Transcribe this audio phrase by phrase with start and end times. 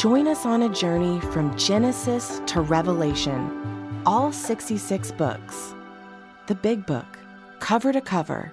[0.00, 5.74] Join us on a journey from Genesis to Revelation, all 66 books.
[6.46, 7.18] The Big Book,
[7.58, 8.50] cover to cover.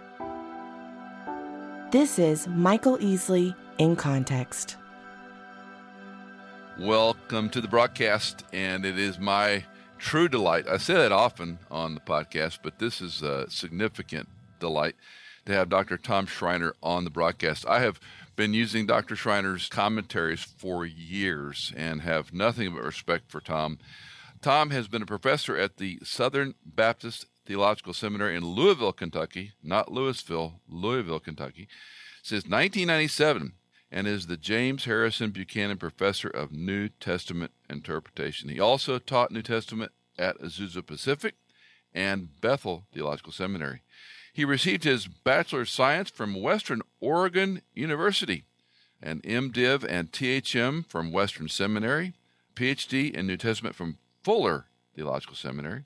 [1.89, 4.75] This is Michael Easley in Context.
[6.77, 9.63] Welcome to the broadcast, and it is my
[9.97, 10.67] true delight.
[10.67, 14.27] I say that often on the podcast, but this is a significant
[14.59, 14.97] delight
[15.45, 15.97] to have Dr.
[15.97, 17.65] Tom Schreiner on the broadcast.
[17.67, 18.01] I have
[18.37, 19.17] been using Dr.
[19.17, 23.79] Schreiner's commentaries for years and have nothing but respect for Tom.
[24.41, 29.91] Tom has been a professor at the Southern Baptist Theological Seminary in Louisville, Kentucky, not
[29.91, 31.67] Louisville, Louisville, Kentucky,
[32.21, 33.53] since 1997
[33.91, 38.49] and is the James Harrison Buchanan Professor of New Testament Interpretation.
[38.49, 41.35] He also taught New Testament at Azusa Pacific
[41.93, 43.81] and Bethel Theological Seminary.
[44.37, 48.43] He received his Bachelor of Science from Western Oregon University,
[49.01, 52.13] an MDiv and THM from Western Seminary,
[52.53, 54.65] PhD in New Testament from Fuller
[54.95, 55.85] Theological Seminary.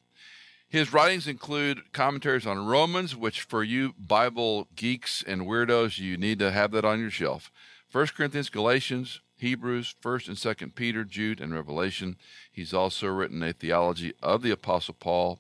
[0.68, 6.38] His writings include commentaries on Romans, which for you Bible geeks and weirdos, you need
[6.40, 7.54] to have that on your shelf.
[7.94, 12.18] 1 Corinthians, Galatians, Hebrews, 1st and 2nd Peter, Jude, and Revelation.
[12.52, 15.40] He's also written a theology of the Apostle Paul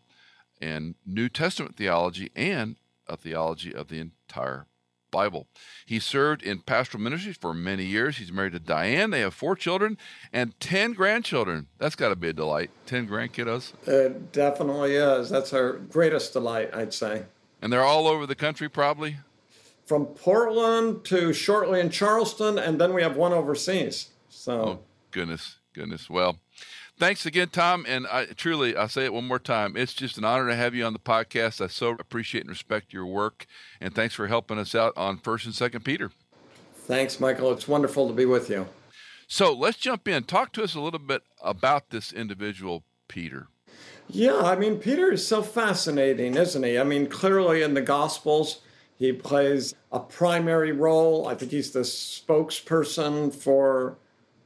[0.61, 2.77] and New Testament theology and
[3.11, 4.67] a theology of the entire
[5.11, 5.47] Bible.
[5.85, 8.17] He served in pastoral ministries for many years.
[8.17, 9.11] He's married to Diane.
[9.11, 9.97] They have four children
[10.31, 11.67] and 10 grandchildren.
[11.77, 12.71] That's got to be a delight.
[12.85, 13.73] 10 grandkiddos.
[13.87, 15.29] It definitely is.
[15.29, 17.23] That's our greatest delight, I'd say.
[17.61, 19.17] And they're all over the country, probably?
[19.85, 24.09] From Portland to shortly in Charleston, and then we have one overseas.
[24.29, 24.79] So, oh,
[25.11, 26.09] goodness, goodness.
[26.09, 26.39] Well,
[27.01, 27.83] thanks again, Tom.
[27.87, 29.75] And I truly, I'll say it one more time.
[29.75, 31.59] It's just an honor to have you on the podcast.
[31.59, 33.47] I so appreciate and respect your work.
[33.81, 36.11] And thanks for helping us out on First and Second Peter.
[36.75, 37.51] Thanks, Michael.
[37.51, 38.67] It's wonderful to be with you.
[39.27, 40.25] So let's jump in.
[40.25, 43.47] Talk to us a little bit about this individual, Peter.
[44.07, 46.77] Yeah, I mean, Peter is so fascinating, isn't he?
[46.77, 48.61] I mean, clearly in the Gospels,
[48.95, 51.27] he plays a primary role.
[51.27, 53.97] I think he's the spokesperson for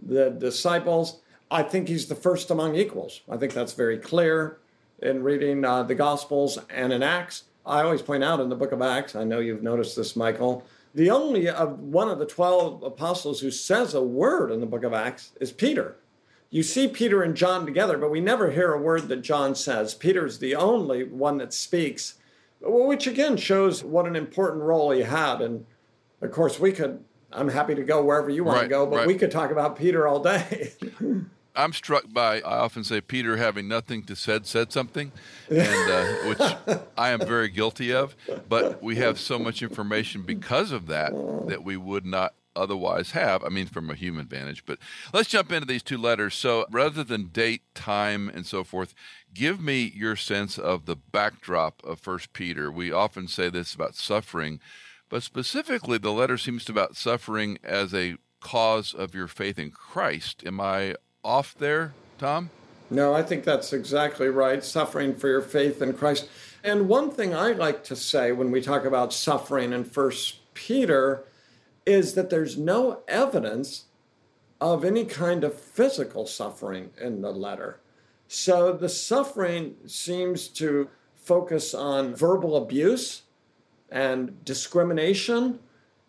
[0.01, 1.19] the disciples.
[1.49, 3.21] I think he's the first among equals.
[3.29, 4.59] I think that's very clear
[5.01, 7.43] in reading uh, the Gospels and in Acts.
[7.65, 10.65] I always point out in the book of Acts, I know you've noticed this, Michael,
[10.93, 14.83] the only of one of the 12 apostles who says a word in the book
[14.83, 15.97] of Acts is Peter.
[16.49, 19.93] You see Peter and John together, but we never hear a word that John says.
[19.93, 22.15] Peter's the only one that speaks,
[22.61, 25.41] which again shows what an important role he had.
[25.41, 25.65] And
[26.21, 28.97] of course, we could, I'm happy to go wherever you want right, to go, but
[28.97, 29.07] right.
[29.07, 30.71] we could talk about Peter all day.
[31.55, 35.11] I'm struck by I often say Peter having nothing to said said something,
[35.49, 38.15] and uh, which I am very guilty of.
[38.47, 41.11] But we have so much information because of that
[41.47, 43.43] that we would not otherwise have.
[43.43, 44.65] I mean, from a human vantage.
[44.65, 44.79] But
[45.13, 46.35] let's jump into these two letters.
[46.35, 48.93] So rather than date, time, and so forth,
[49.33, 52.71] give me your sense of the backdrop of First Peter.
[52.71, 54.59] We often say this about suffering,
[55.09, 59.71] but specifically, the letter seems to about suffering as a cause of your faith in
[59.71, 60.43] Christ.
[60.45, 62.51] Am I off there, Tom?
[62.89, 64.63] No, I think that's exactly right.
[64.63, 66.29] Suffering for your faith in Christ.
[66.63, 71.25] And one thing I like to say when we talk about suffering in First Peter
[71.85, 73.85] is that there's no evidence
[74.61, 77.79] of any kind of physical suffering in the letter.
[78.27, 83.23] So the suffering seems to focus on verbal abuse
[83.91, 85.59] and discrimination.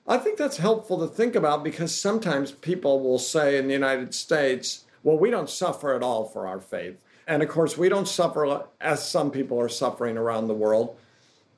[0.06, 4.14] I think that's helpful to think about because sometimes people will say in the United
[4.14, 7.04] States, well, we don't suffer at all for our faith.
[7.28, 10.98] And of course, we don't suffer as some people are suffering around the world.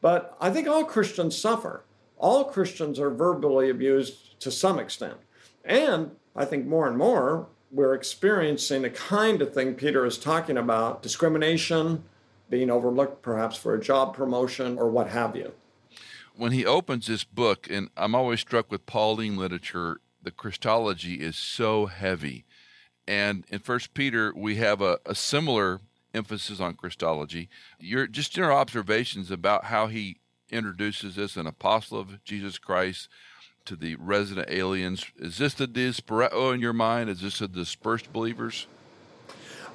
[0.03, 1.83] But I think all Christians suffer.
[2.19, 5.17] All Christians are verbally abused to some extent.
[5.65, 10.59] And I think more and more, we're experiencing the kind of thing Peter is talking
[10.59, 12.05] about discrimination,
[12.51, 15.55] being overlooked perhaps for a job promotion, or what have you.
[16.37, 21.37] When he opens this book, and I'm always struck with Pauline literature, the Christology is
[21.37, 22.45] so heavy
[23.09, 25.81] and in First Peter, we have a, a similar
[26.13, 27.49] emphasis on Christology.
[27.81, 30.19] Your just your observations about how he
[30.51, 33.09] introduces us an apostle of Jesus Christ
[33.65, 35.07] to the resident aliens.
[35.19, 37.09] Is this the dispereo oh, in your mind?
[37.09, 38.67] Is this the dispersed believers?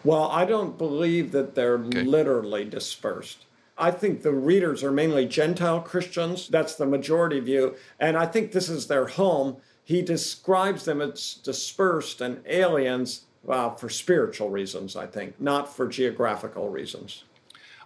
[0.03, 2.03] Well, I don't believe that they're okay.
[2.03, 3.45] literally dispersed.
[3.77, 6.47] I think the readers are mainly Gentile Christians.
[6.49, 7.75] That's the majority view.
[7.99, 9.57] And I think this is their home.
[9.83, 15.87] He describes them as dispersed and aliens well, for spiritual reasons, I think, not for
[15.87, 17.23] geographical reasons.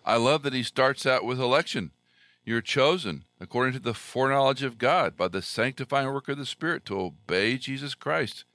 [0.05, 1.91] I love that he starts out with election.
[2.45, 6.85] You're chosen according to the foreknowledge of God by the sanctifying work of the Spirit
[6.85, 8.45] to obey Jesus Christ.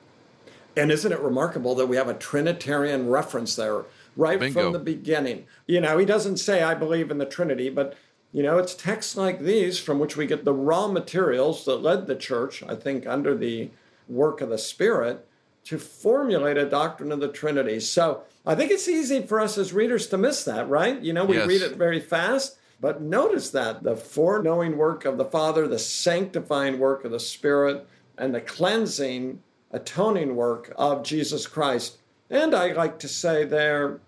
[0.77, 3.85] And isn't it remarkable that we have a Trinitarian reference there
[4.17, 4.63] right Bingo.
[4.63, 5.45] from the beginning?
[5.67, 7.95] You know, he doesn't say, I believe in the Trinity, but,
[8.33, 12.07] you know, it's texts like these from which we get the raw materials that led
[12.07, 13.71] the church, I think, under the
[14.09, 15.27] work of the Spirit
[15.65, 17.79] to formulate a doctrine of the Trinity.
[17.79, 21.01] So I think it's easy for us as readers to miss that, right?
[21.01, 21.47] You know, we yes.
[21.47, 26.79] read it very fast, but notice that the foreknowing work of the Father, the sanctifying
[26.79, 27.87] work of the Spirit,
[28.19, 29.41] and the cleansing,
[29.71, 31.99] atoning work of Jesus Christ.
[32.29, 34.01] And I like to say there,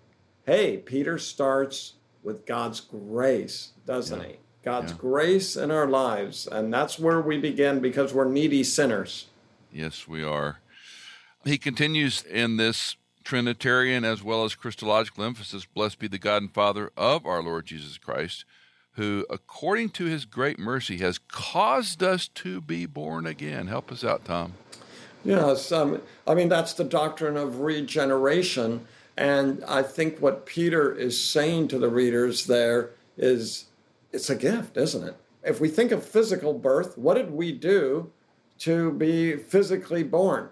[0.45, 1.93] hey, Peter starts
[2.25, 4.27] with God's grace, doesn't yeah.
[4.27, 4.35] he?
[4.63, 4.97] God's yeah.
[4.97, 6.47] grace in our lives.
[6.47, 9.27] And that's where we begin because we're needy sinners.
[9.71, 10.59] Yes, we are.
[11.45, 16.53] He continues in this Trinitarian as well as Christological emphasis Blessed be the God and
[16.53, 18.45] Father of our Lord Jesus Christ,
[18.93, 23.67] who, according to his great mercy, has caused us to be born again.
[23.67, 24.53] Help us out, Tom.
[25.23, 28.87] Yes, um, I mean, that's the doctrine of regeneration.
[29.17, 33.65] And I think what Peter is saying to the readers there is
[34.11, 35.15] it's a gift, isn't it?
[35.43, 38.11] If we think of physical birth, what did we do
[38.59, 40.49] to be physically born?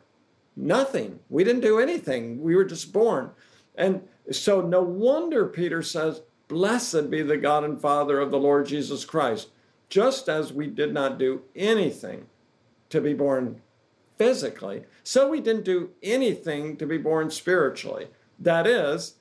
[0.55, 1.19] Nothing.
[1.29, 2.41] We didn't do anything.
[2.41, 3.31] We were just born.
[3.75, 8.67] And so, no wonder Peter says, Blessed be the God and Father of the Lord
[8.67, 9.49] Jesus Christ.
[9.89, 12.27] Just as we did not do anything
[12.89, 13.61] to be born
[14.17, 18.07] physically, so we didn't do anything to be born spiritually.
[18.43, 19.15] That is,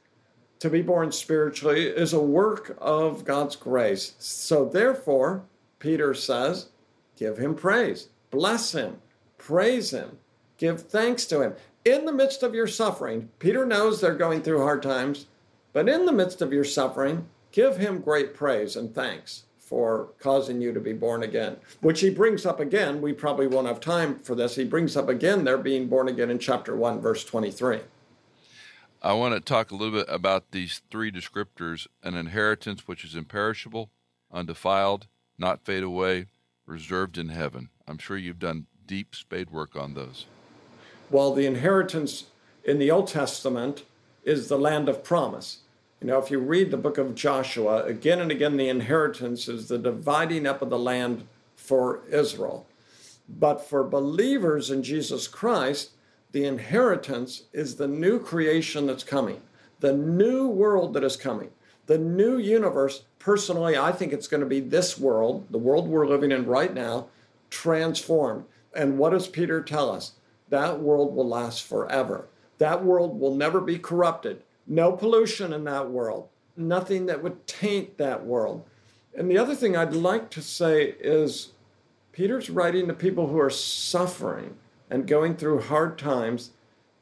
[0.61, 4.15] to be born spiritually is a work of God's grace.
[4.19, 5.45] So, therefore,
[5.79, 6.69] Peter says,
[7.17, 8.99] give him praise, bless him,
[9.39, 10.19] praise him,
[10.63, 11.55] Give thanks to Him.
[11.85, 15.27] In the midst of your suffering, Peter knows they're going through hard times,
[15.73, 20.61] but in the midst of your suffering, give Him great praise and thanks for causing
[20.61, 21.57] you to be born again.
[21.81, 23.01] Which he brings up again.
[23.03, 24.55] We probably won't have time for this.
[24.55, 27.81] He brings up again their being born again in chapter 1, verse 23.
[29.05, 33.17] I want to talk a little bit about these three descriptors an inheritance which is
[33.17, 33.91] imperishable,
[34.31, 36.27] undefiled, not fade away,
[36.67, 37.71] reserved in heaven.
[37.89, 40.27] I'm sure you've done deep spade work on those.
[41.11, 42.27] Well, the inheritance
[42.63, 43.83] in the Old Testament
[44.23, 45.59] is the land of promise.
[46.01, 49.67] You know, if you read the book of Joshua, again and again, the inheritance is
[49.67, 51.27] the dividing up of the land
[51.57, 52.69] for Israel.
[53.29, 55.91] But for believers in Jesus Christ,
[56.33, 59.41] the inheritance is the new creation that's coming,
[59.81, 61.51] the new world that is coming,
[61.87, 63.05] the new universe.
[63.19, 66.75] Personally, I think it's going to be this world, the world we're living in right
[66.75, 67.07] now,
[67.51, 68.45] transformed.
[68.75, 70.13] And what does Peter tell us?
[70.53, 72.29] that world will last forever.
[72.59, 74.43] That world will never be corrupted.
[74.67, 78.67] No pollution in that world, nothing that would taint that world.
[79.17, 81.53] And the other thing I'd like to say is
[82.13, 84.55] Peter's writing to people who are suffering
[84.93, 86.51] and going through hard times.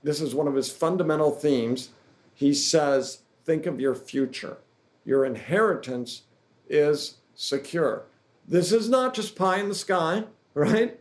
[0.04, 1.90] This is one of his fundamental themes.
[2.32, 4.58] He says, Think of your future.
[5.04, 6.22] Your inheritance
[6.68, 8.04] is secure.
[8.46, 10.22] This is not just pie in the sky,
[10.54, 11.00] right?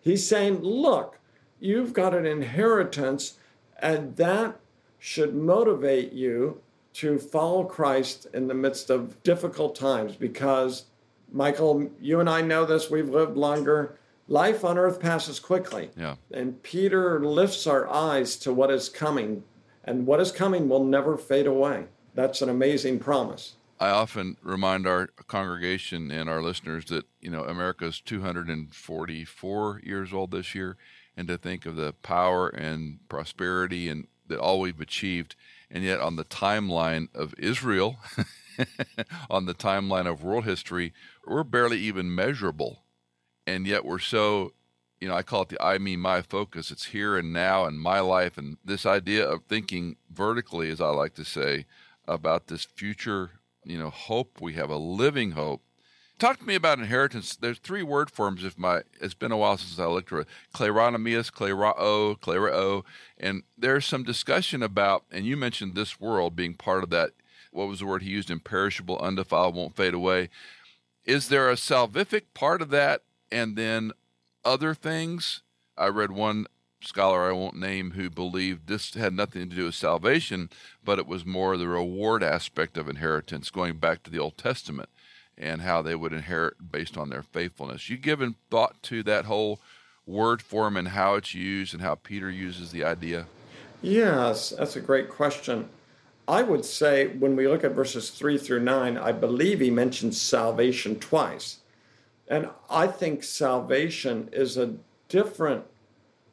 [0.00, 1.18] He's saying, Look,
[1.60, 3.34] you've got an inheritance,
[3.78, 4.58] and that
[4.98, 6.62] should motivate you
[6.94, 10.86] to follow Christ in the midst of difficult times because,
[11.30, 13.98] Michael, you and I know this, we've lived longer.
[14.30, 15.90] Life on earth passes quickly.
[15.96, 16.14] Yeah.
[16.32, 19.42] And Peter lifts our eyes to what is coming,
[19.84, 21.86] and what is coming will never fade away.
[22.14, 23.56] That's an amazing promise.
[23.80, 30.30] I often remind our congregation and our listeners that, you know, America's 244 years old
[30.30, 30.76] this year
[31.16, 35.34] and to think of the power and prosperity and that all we've achieved
[35.72, 37.98] and yet on the timeline of Israel
[39.30, 40.92] on the timeline of world history
[41.26, 42.84] we're barely even measurable
[43.46, 44.52] and yet we're so
[45.00, 47.80] you know I call it the I me my focus it's here and now and
[47.80, 51.66] my life and this idea of thinking vertically as I like to say
[52.06, 53.30] about this future
[53.64, 55.62] you know hope we have a living hope
[56.20, 57.34] talk to me about inheritance.
[57.34, 58.44] There's three word forms.
[58.44, 60.26] If my it's been a while since I looked at it.
[60.54, 62.84] Kleronomius, klerao, klerao,
[63.18, 65.04] and there's some discussion about.
[65.10, 67.12] And you mentioned this world being part of that.
[67.50, 68.30] What was the word he used?
[68.30, 70.28] Imperishable, undefiled, won't fade away.
[71.04, 73.92] Is there a salvific part of that, and then
[74.44, 75.42] other things?
[75.76, 76.46] I read one
[76.82, 80.50] scholar I won't name who believed this had nothing to do with salvation,
[80.84, 84.88] but it was more the reward aspect of inheritance, going back to the Old Testament
[85.36, 87.88] and how they would inherit based on their faithfulness.
[87.88, 89.58] You given thought to that whole
[90.06, 93.26] word form and how it's used and how Peter uses the idea?
[93.80, 95.68] Yes, that's a great question.
[96.28, 100.20] I would say when we look at verses 3 through 9, I believe he mentions
[100.20, 101.59] salvation twice.
[102.30, 104.74] And I think salvation is a
[105.08, 105.64] different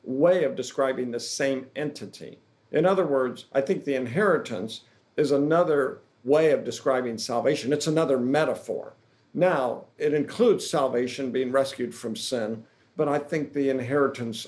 [0.03, 2.37] way of describing the same entity.
[2.71, 4.81] In other words, I think the inheritance
[5.17, 8.93] is another way of describing salvation, it's another metaphor.
[9.33, 12.63] Now, it includes salvation, being rescued from sin,
[12.95, 14.47] but I think the inheritance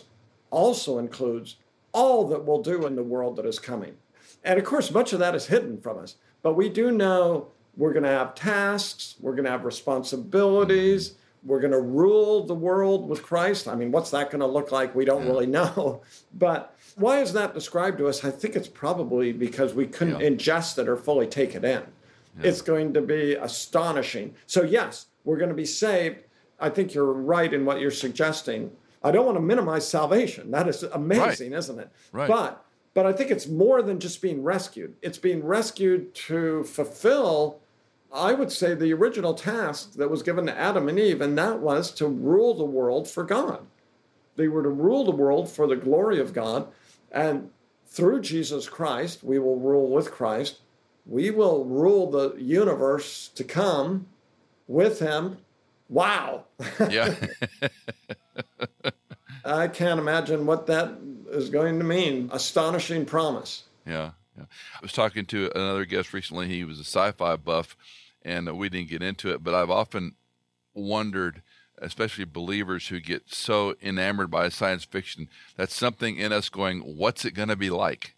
[0.52, 1.56] also includes
[1.94, 3.96] all that we'll do in the world that is coming.
[4.44, 7.94] And of course, much of that is hidden from us, but we do know we're
[7.94, 13.08] going to have tasks, we're going to have responsibilities, we're going to rule the world
[13.08, 13.68] with Christ.
[13.68, 14.94] I mean, what's that going to look like?
[14.96, 15.30] We don't yeah.
[15.30, 16.02] really know.
[16.34, 18.24] But why is that described to us?
[18.24, 20.30] I think it's probably because we couldn't yeah.
[20.30, 21.84] ingest it or fully take it in.
[22.40, 22.48] Yeah.
[22.48, 24.36] It's going to be astonishing.
[24.48, 26.24] So, yes, we're going to be saved.
[26.60, 28.72] I think you're right in what you're suggesting.
[29.02, 30.52] I don't want to minimize salvation.
[30.52, 31.60] That is amazing, right.
[31.60, 31.90] isn't it?
[32.12, 32.28] Right.
[32.28, 34.96] But but I think it's more than just being rescued.
[35.02, 37.62] It's being rescued to fulfill
[38.14, 41.60] I would say, the original task that was given to Adam and Eve, and that
[41.60, 43.66] was to rule the world for God.
[44.36, 46.68] They were to rule the world for the glory of God.
[47.12, 47.52] And
[47.86, 50.60] through Jesus Christ, we will rule with Christ.
[51.06, 54.08] We will rule the universe to come
[54.68, 55.38] with Him.
[55.88, 56.46] Wow.
[56.90, 57.16] Yeah.
[59.46, 60.98] I can't imagine what that
[61.30, 62.30] is going to mean.
[62.32, 63.64] Astonishing promise.
[63.86, 64.12] Yeah.
[64.40, 64.46] Yeah.
[64.76, 66.48] I was talking to another guest recently.
[66.48, 67.76] He was a sci-fi buff,
[68.24, 69.44] and we didn't get into it.
[69.44, 70.16] But I've often
[70.74, 71.42] wondered,
[71.78, 77.26] especially believers who get so enamored by science fiction, that's something in us going, "What's
[77.26, 78.16] it going to be like?"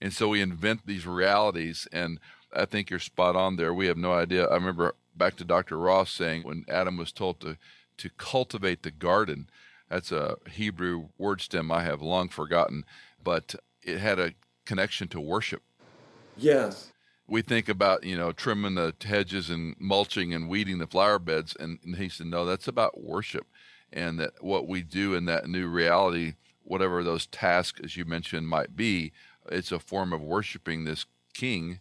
[0.00, 1.88] And so we invent these realities.
[1.92, 2.20] And
[2.52, 3.74] I think you're spot on there.
[3.74, 4.46] We have no idea.
[4.46, 5.76] I remember back to Dr.
[5.76, 7.58] Ross saying when Adam was told to
[7.98, 9.50] to cultivate the garden.
[9.90, 12.84] That's a Hebrew word stem I have long forgotten,
[13.22, 14.34] but it had a
[14.68, 15.62] connection to worship.
[16.36, 16.92] Yes.
[17.26, 21.56] We think about, you know, trimming the hedges and mulching and weeding the flower beds.
[21.58, 23.46] And, and he said, no, that's about worship.
[23.92, 28.46] And that what we do in that new reality, whatever those tasks, as you mentioned,
[28.46, 29.12] might be,
[29.50, 31.80] it's a form of worshiping this king.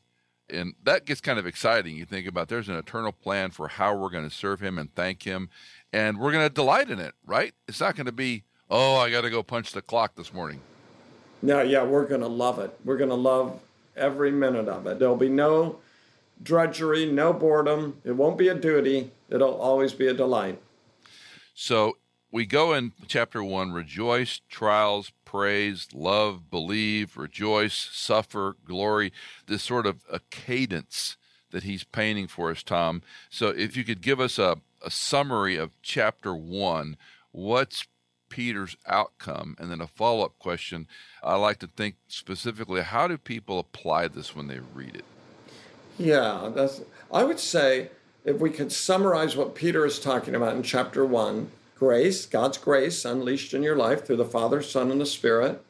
[0.50, 1.98] And that gets kind of exciting.
[1.98, 4.96] You think about there's an eternal plan for how we're going to serve him and
[4.96, 5.50] thank him.
[5.91, 7.53] And we're going to delight in it, right?
[7.67, 10.62] It's not going to be, oh, I got to go punch the clock this morning.
[11.41, 12.77] No, yeah, we're going to love it.
[12.84, 13.60] We're going to love
[13.96, 15.00] every minute of it.
[15.00, 15.79] There'll be no
[16.41, 18.01] drudgery, no boredom.
[18.03, 20.62] It won't be a duty, it'll always be a delight.
[21.53, 21.98] So
[22.32, 29.12] we go in chapter one rejoice, trials, praise, love, believe, rejoice, suffer, glory,
[29.48, 31.17] this sort of a cadence
[31.51, 33.01] that he's painting for us, Tom.
[33.29, 36.98] So if you could give us a, a summary of chapter one,
[37.32, 37.88] what's
[38.29, 39.55] Peter's outcome?
[39.60, 40.88] And then a follow up question
[41.24, 45.05] I like to think specifically how do people apply this when they read it?
[45.98, 46.81] Yeah, that's,
[47.12, 47.89] I would say
[48.24, 53.05] if we could summarize what Peter is talking about in chapter one grace, God's grace
[53.05, 55.63] unleashed in your life through the Father, Son, and the Spirit,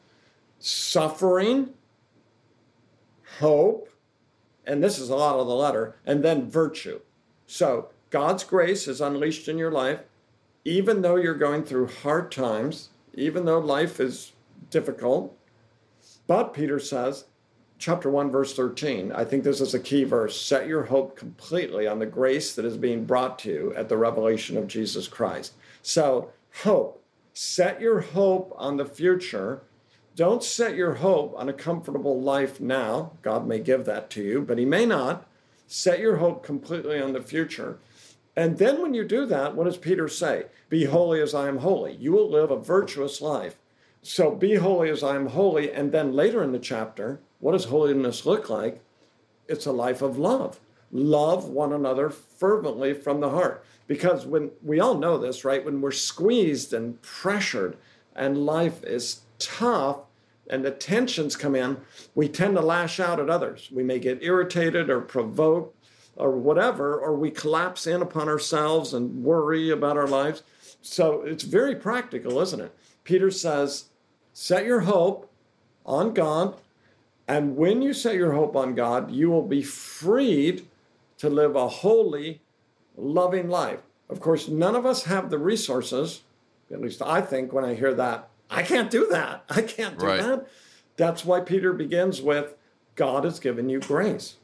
[0.58, 1.70] suffering,
[3.38, 3.88] hope,
[4.66, 7.00] and this is a lot of the letter, and then virtue.
[7.46, 10.02] So God's grace is unleashed in your life
[10.68, 14.32] even though you're going through hard times, even though life is
[14.68, 15.34] difficult.
[16.26, 17.24] But Peter says,
[17.78, 21.86] chapter 1, verse 13, I think this is a key verse set your hope completely
[21.86, 25.54] on the grace that is being brought to you at the revelation of Jesus Christ.
[25.80, 26.32] So,
[26.62, 27.02] hope.
[27.32, 29.62] Set your hope on the future.
[30.16, 33.12] Don't set your hope on a comfortable life now.
[33.22, 35.26] God may give that to you, but He may not.
[35.66, 37.78] Set your hope completely on the future.
[38.38, 40.44] And then when you do that, what does Peter say?
[40.68, 41.96] Be holy as I am holy.
[41.96, 43.58] You will live a virtuous life.
[44.00, 45.72] So be holy as I am holy.
[45.72, 48.80] And then later in the chapter, what does holiness look like?
[49.48, 50.60] It's a life of love.
[50.92, 53.64] Love one another fervently from the heart.
[53.88, 55.64] Because when we all know this, right?
[55.64, 57.76] When we're squeezed and pressured
[58.14, 60.02] and life is tough
[60.48, 61.78] and the tensions come in,
[62.14, 63.68] we tend to lash out at others.
[63.72, 65.74] We may get irritated or provoked
[66.18, 70.42] or whatever, or we collapse in upon ourselves and worry about our lives.
[70.82, 72.74] So it's very practical, isn't it?
[73.04, 73.84] Peter says,
[74.32, 75.30] set your hope
[75.86, 76.60] on God.
[77.26, 80.66] And when you set your hope on God, you will be freed
[81.18, 82.40] to live a holy,
[82.96, 83.80] loving life.
[84.08, 86.22] Of course, none of us have the resources,
[86.72, 89.44] at least I think when I hear that I can't do that.
[89.50, 90.20] I can't do Right.
[90.22, 90.46] that.
[90.96, 92.54] That's why Peter begins with
[92.96, 94.36] God has given you grace.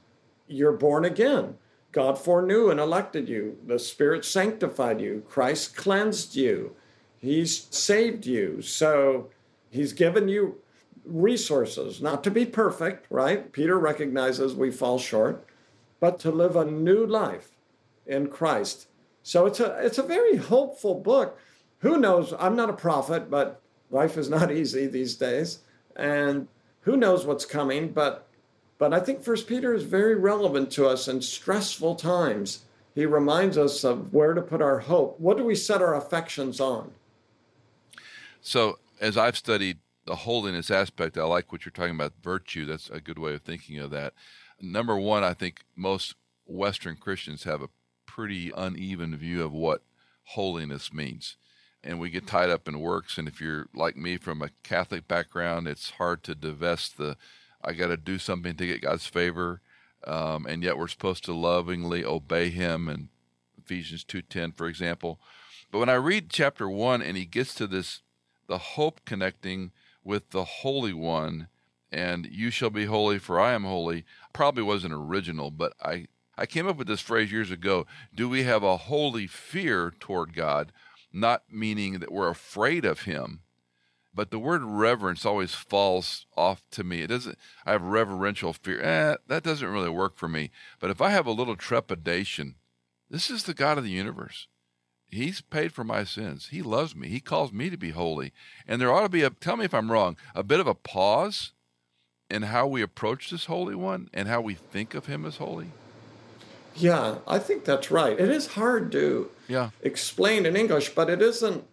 [0.47, 1.57] You're born again.
[1.95, 3.57] God foreknew and elected you.
[3.65, 5.23] The Spirit sanctified you.
[5.29, 6.75] Christ cleansed you.
[7.17, 8.61] He's saved you.
[8.63, 9.31] So
[9.71, 10.57] he's given you
[11.05, 13.53] resources, not to be perfect, right?
[13.53, 15.47] Peter recognizes we fall short,
[16.01, 17.53] but to live a new life
[18.07, 18.89] in Christ.
[19.23, 21.39] So it's a it's a very hopeful book.
[21.79, 22.35] Who knows?
[22.41, 23.61] I'm not a prophet, but
[23.91, 25.61] life is not easy these days,
[25.95, 26.49] and
[26.81, 27.93] who knows what's coming?
[27.93, 28.24] But
[28.85, 32.67] but I think First Peter is very relevant to us in stressful times.
[32.95, 35.19] He reminds us of where to put our hope.
[35.19, 36.91] What do we set our affections on?
[38.43, 42.67] So, as I've studied the holiness aspect, I like what you're talking about virtue.
[42.67, 44.13] That's a good way of thinking of that.
[44.61, 46.15] Number one, I think most
[46.45, 47.71] Western Christians have a
[48.05, 49.81] pretty uneven view of what
[50.25, 51.39] holiness means.
[51.83, 53.17] And we get tied up in works.
[53.17, 57.17] And if you're like me from a Catholic background, it's hard to divest the,
[57.65, 59.61] I got to do something to get God's favor.
[60.07, 62.89] Um, and yet we're supposed to lovingly obey Him.
[62.89, 63.09] And
[63.59, 65.19] Ephesians 2.10, for example.
[65.71, 68.03] But when I read chapter one and he gets to this,
[68.47, 69.73] the hope connecting
[70.05, 71.49] with the Holy One,
[71.91, 76.47] and you shall be holy, for I am holy, probably wasn't original, but I, I
[76.47, 77.87] came up with this phrase years ago.
[78.15, 80.73] Do we have a holy fear toward God?
[81.13, 83.41] Not meaning that we're afraid of Him,
[84.15, 87.03] but the word reverence always falls off to me.
[87.03, 87.39] It doesn't.
[87.67, 88.81] I have reverential fear.
[88.81, 90.51] Eh, that doesn't really work for me.
[90.79, 92.55] But if I have a little trepidation,
[93.11, 94.49] this is the God of the universe.
[95.07, 96.49] He's paid for my sins.
[96.49, 97.09] He loves me.
[97.09, 98.33] He calls me to be holy.
[98.67, 100.75] And there ought to be a, tell me if I'm wrong, a bit of a
[100.75, 101.53] pause
[102.31, 105.77] in how we approach this Holy One and how we think of Him as holy.
[106.75, 108.19] Yeah, I think that's right.
[108.19, 111.65] It is hard to Yeah, explain in English, but it isn't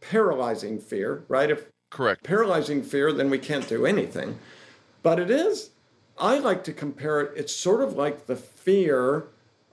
[0.00, 1.50] paralyzing fear, right?
[1.50, 2.24] If correct.
[2.24, 4.38] paralyzing fear, then we can't do anything.
[5.02, 5.70] But it is,
[6.18, 9.26] I like to compare it, it's sort of like the fear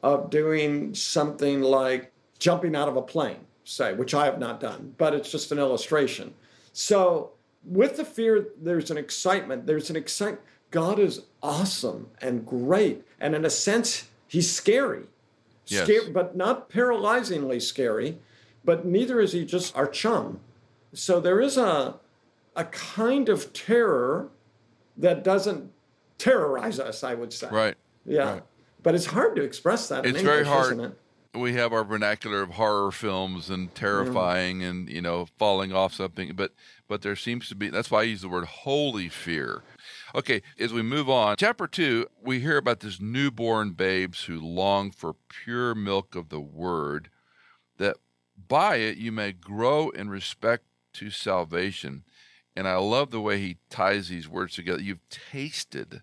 [0.04, 4.96] of doing something like jumping out of a plane, say, which I have not done,
[4.98, 6.34] but it's just an illustration.
[6.74, 7.32] So
[7.66, 9.66] with the fear, there's an excitement.
[9.66, 10.42] There's an excitement.
[10.72, 13.04] God is awesome and great.
[13.20, 15.04] And in a sense, he's scary.
[15.68, 15.84] Yes.
[15.84, 18.20] Scary, but not paralyzingly scary,
[18.64, 20.40] but neither is he just our chum.
[20.94, 21.96] So there is a
[22.58, 24.30] a kind of terror
[24.98, 25.72] that doesn't
[26.18, 27.48] terrorize us, I would say.
[27.50, 27.76] Right.
[28.06, 28.34] Yeah.
[28.34, 28.44] right.
[28.84, 30.74] But it's hard to express that It's in very English, hard.
[30.74, 30.98] isn't it?
[31.36, 36.32] We have our vernacular of horror films and terrifying and, you know, falling off something,
[36.36, 36.54] but
[36.88, 39.62] but there seems to be that's why I use the word holy fear.
[40.16, 44.90] Okay, as we move on, chapter 2, we hear about this newborn babes who long
[44.90, 47.10] for pure milk of the word
[47.78, 47.98] that
[48.48, 52.04] by it you may grow in respect to salvation.
[52.58, 54.82] And I love the way he ties these words together.
[54.82, 56.02] You've tasted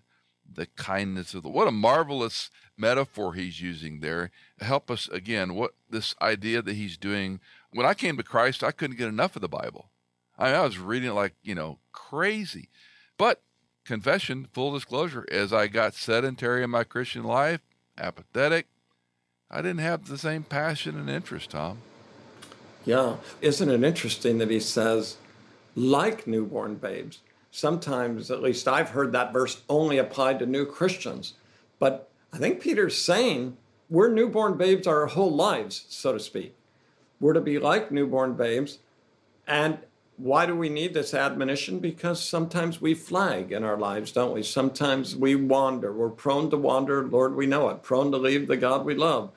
[0.49, 4.31] the kindness of the what a marvelous metaphor he's using there.
[4.61, 7.41] Help us again, what this idea that he's doing.
[7.73, 9.89] When I came to Christ, I couldn't get enough of the Bible.
[10.37, 12.69] I, I was reading it like, you know, crazy.
[13.17, 13.41] But
[13.83, 17.59] confession, full disclosure, as I got sedentary in my Christian life,
[17.97, 18.67] apathetic,
[19.51, 21.79] I didn't have the same passion and interest, Tom.
[22.85, 23.17] Yeah.
[23.41, 25.17] Isn't it interesting that he says,
[25.75, 27.19] like newborn babes?
[27.51, 31.33] Sometimes, at least I've heard that verse only applied to new Christians.
[31.79, 33.57] But I think Peter's saying
[33.89, 36.55] we're newborn babes our whole lives, so to speak.
[37.19, 38.79] We're to be like newborn babes.
[39.47, 39.79] And
[40.17, 41.79] why do we need this admonition?
[41.79, 44.43] Because sometimes we flag in our lives, don't we?
[44.43, 45.91] Sometimes we wander.
[45.91, 47.05] We're prone to wander.
[47.05, 47.83] Lord, we know it.
[47.83, 49.31] Prone to leave the God we love.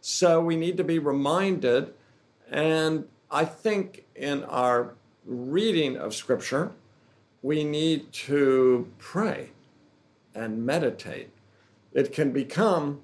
[0.00, 1.94] So we need to be reminded.
[2.50, 4.94] And I think in our
[5.24, 6.72] reading of Scripture,
[7.42, 9.50] we need to pray
[10.34, 11.30] and meditate.
[11.92, 13.02] It can become,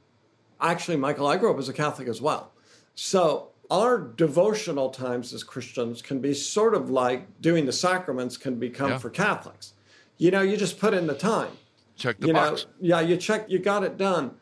[0.60, 2.52] actually, Michael, I grew up as a Catholic as well.
[2.94, 8.56] So our devotional times as Christians can be sort of like doing the sacraments can
[8.56, 8.98] become Yeah.
[8.98, 9.74] for Catholics.
[10.18, 11.52] You know, you just put in the time
[11.96, 12.64] Check the you box.
[12.64, 14.32] know, yeah, you check, you got it done.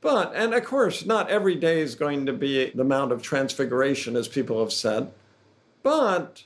[0.00, 4.16] But, and of course, not every day is going to be the Mount of Transfiguration,
[4.16, 5.10] as people have said.
[5.82, 6.44] But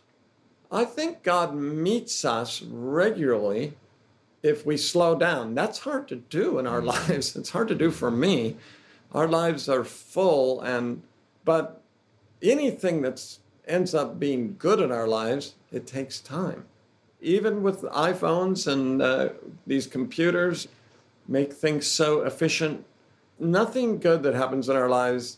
[0.70, 3.74] I think God meets us regularly
[4.42, 5.54] if we slow down.
[5.54, 7.37] That's hard to do in our lives.
[7.37, 8.57] It's hard to do for me.
[9.12, 11.02] Our lives are full, and
[11.44, 11.81] but
[12.42, 16.66] anything that ends up being good in our lives, it takes time.
[17.20, 19.31] Even with iPhones and uh,
[19.66, 20.68] these computers,
[21.26, 22.85] make things so efficient.
[23.38, 25.38] Nothing good that happens in our lives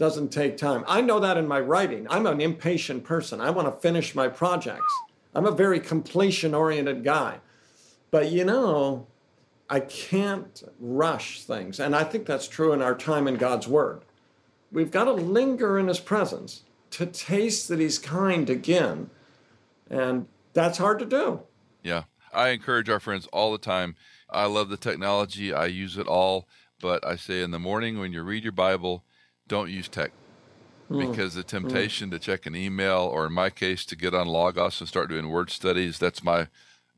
[0.00, 0.82] doesn't take time.
[0.88, 2.06] I know that in my writing.
[2.08, 3.38] I'm an impatient person.
[3.38, 4.90] I want to finish my projects.
[5.34, 7.40] I'm a very completion oriented guy.
[8.10, 9.08] But you know,
[9.68, 11.78] I can't rush things.
[11.78, 14.00] And I think that's true in our time in God's Word.
[14.72, 19.10] We've got to linger in His presence to taste that He's kind again.
[19.90, 21.42] And that's hard to do.
[21.82, 22.04] Yeah.
[22.32, 23.96] I encourage our friends all the time.
[24.30, 26.48] I love the technology, I use it all.
[26.80, 29.04] But I say in the morning when you read your Bible,
[29.50, 30.12] don't use tech
[30.88, 31.10] mm.
[31.10, 32.12] because the temptation mm.
[32.12, 35.28] to check an email, or in my case, to get on Logos and start doing
[35.28, 36.46] word studies, that's my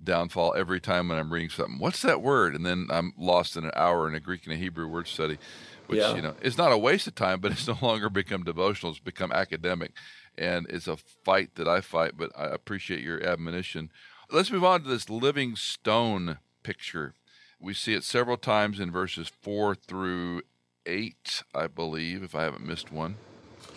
[0.05, 1.79] downfall every time when I'm reading something.
[1.79, 2.55] What's that word?
[2.55, 5.38] And then I'm lost in an hour in a Greek and a Hebrew word study,
[5.87, 6.15] which yeah.
[6.15, 9.01] you know it's not a waste of time, but it's no longer become devotional; it's
[9.01, 9.93] become academic,
[10.37, 12.19] and it's a fight that I fight.
[12.19, 13.91] But I appreciate your admonition.
[14.31, 17.15] Let's move on to this living stone picture.
[17.59, 20.43] We see it several times in verses four through
[20.87, 23.16] eight, I believe, if I haven't missed one.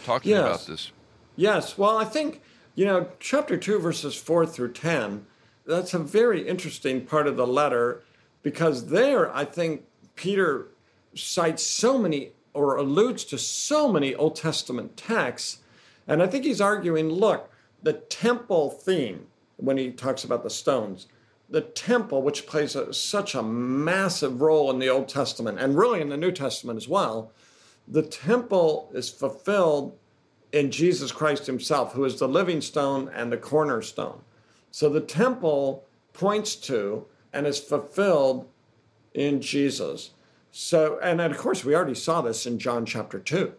[0.06, 0.38] Talk to yes.
[0.38, 0.92] me about this.
[1.36, 1.78] Yes.
[1.78, 2.42] Well, I think
[2.76, 5.26] you know chapter two, verses four through ten
[5.66, 8.04] that's a very interesting part of the letter
[8.44, 9.84] because there I think
[10.16, 10.68] Peter
[11.16, 15.60] cites so many or alludes to so many Old Testament texts.
[16.08, 21.08] And I think he's arguing look, the temple theme, when he talks about the stones,
[21.50, 26.02] the temple, which plays a, such a massive role in the Old Testament and really
[26.02, 27.32] in the New Testament as well,
[27.88, 29.98] the temple is fulfilled
[30.52, 34.22] in Jesus Christ himself, who is the living stone and the cornerstone.
[34.72, 38.48] So the temple points to and is fulfilled
[39.14, 40.12] in Jesus.
[40.52, 43.54] So, and of course, we already saw this in John chapter 2,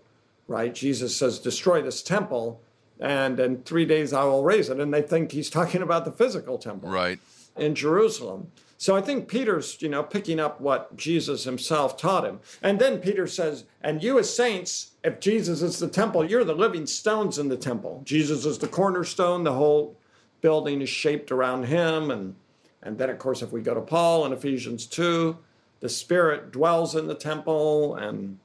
[0.49, 0.75] right?
[0.75, 2.61] Jesus says, Destroy this temple,
[2.99, 4.81] and in three days I will raise it.
[4.81, 6.88] And they think he's talking about the physical temple.
[6.88, 7.20] Right.
[7.57, 8.51] In Jerusalem.
[8.79, 12.40] So I think Peter's, you know, picking up what Jesus himself taught him.
[12.62, 16.55] And then Peter says, And you as saints, if Jesus is the temple, you're the
[16.55, 18.03] living stones in the temple.
[18.05, 19.99] Jesus is the cornerstone, the whole
[20.42, 22.11] building is shaped around him.
[22.11, 22.35] And,
[22.83, 25.38] and then, of course, if we go to Paul in Ephesians 2,
[25.81, 28.38] the Spirit dwells in the temple, and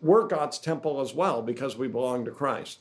[0.00, 2.80] we're God's temple as well because we belong to Christ.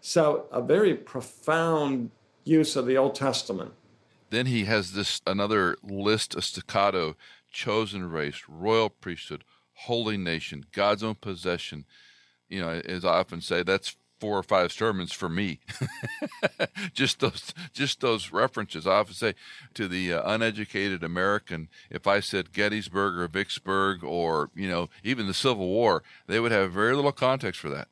[0.00, 2.10] So, a very profound
[2.44, 3.72] use of the Old Testament.
[4.30, 7.16] Then he has this another list, a staccato,
[7.52, 11.84] chosen race, royal priesthood, holy nation, God's own possession.
[12.48, 15.60] You know, as I often say, that's four or five sermons for me.
[16.92, 18.86] just those, just those references.
[18.86, 19.34] I often say
[19.74, 25.26] to the uh, uneducated American, if I said Gettysburg or Vicksburg or you know even
[25.26, 27.88] the Civil War, they would have very little context for that.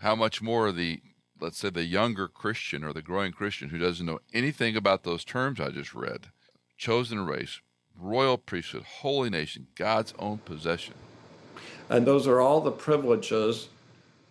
[0.00, 1.00] How much more the
[1.40, 5.24] let's say the younger Christian or the growing Christian who doesn't know anything about those
[5.24, 6.28] terms I just read,
[6.76, 7.60] chosen race,
[7.98, 10.94] royal priesthood, holy nation, God's own possession.
[11.88, 13.68] And those are all the privileges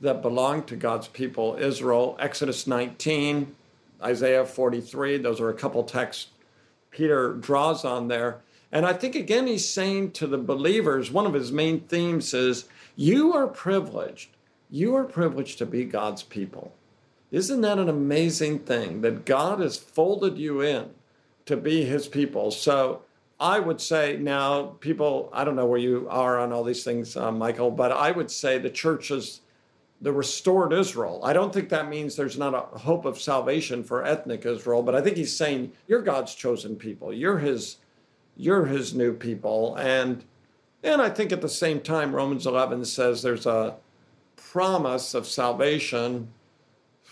[0.02, 3.56] that belong to God's people, Israel, Exodus 19,
[4.02, 5.18] Isaiah 43.
[5.18, 6.28] Those are a couple texts
[6.92, 8.42] Peter draws on there.
[8.72, 12.66] And I think again, he's saying to the believers, one of his main themes is,
[12.96, 14.30] You are privileged.
[14.70, 16.74] You are privileged to be God's people.
[17.32, 20.90] Isn't that an amazing thing that God has folded you in
[21.46, 22.50] to be his people?
[22.52, 23.04] So
[23.40, 27.16] I would say now, people, I don't know where you are on all these things,
[27.16, 29.42] uh, Michael, but I would say the church is
[30.02, 31.22] the restored Israel.
[31.24, 34.96] I don't think that means there's not a hope of salvation for ethnic Israel, but
[34.96, 37.14] I think he's saying you're God's chosen people.
[37.14, 37.78] You're his
[38.38, 40.24] you're his new people and
[40.82, 43.76] and I think at the same time Romans 11 says there's a
[44.38, 46.30] promise of salvation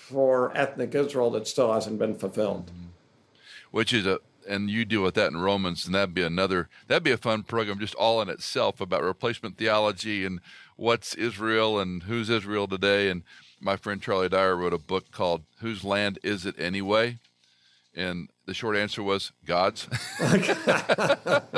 [0.10, 2.68] for ethnic Israel that still hasn't been fulfilled.
[2.68, 2.88] Mm-hmm.
[3.72, 7.04] Which is a and you deal with that in Romans, and that'd be another that'd
[7.04, 10.40] be a fun program just all in itself about replacement theology and
[10.78, 13.10] what's Israel and who's Israel today.
[13.10, 13.24] And
[13.60, 17.18] my friend Charlie Dyer wrote a book called Whose Land Is It Anyway?
[17.94, 19.88] And the short answer was God's.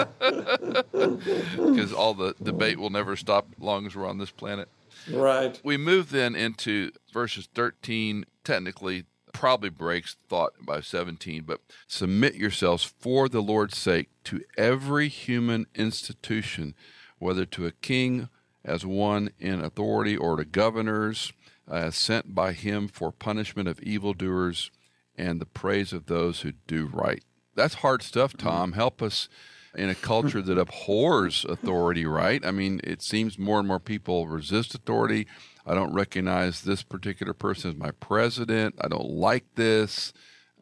[0.91, 4.67] Because all the debate will never stop long as we're on this planet.
[5.11, 5.59] Right.
[5.63, 12.83] We move then into verses 13, technically probably breaks thought by 17, but submit yourselves
[12.83, 16.75] for the Lord's sake to every human institution,
[17.19, 18.29] whether to a king
[18.65, 21.31] as one in authority or to governors,
[21.67, 24.71] uh, sent by him for punishment of evildoers
[25.17, 27.23] and the praise of those who do right.
[27.55, 28.47] That's hard stuff, mm-hmm.
[28.47, 28.71] Tom.
[28.73, 29.29] Help us
[29.75, 32.45] in a culture that abhors authority, right?
[32.45, 35.27] I mean, it seems more and more people resist authority.
[35.65, 38.75] I don't recognize this particular person as my president.
[38.81, 40.13] I don't like this.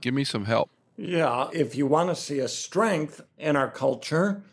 [0.02, 0.70] Give me some help.
[0.98, 4.44] Yeah, if you want to see a strength in our culture,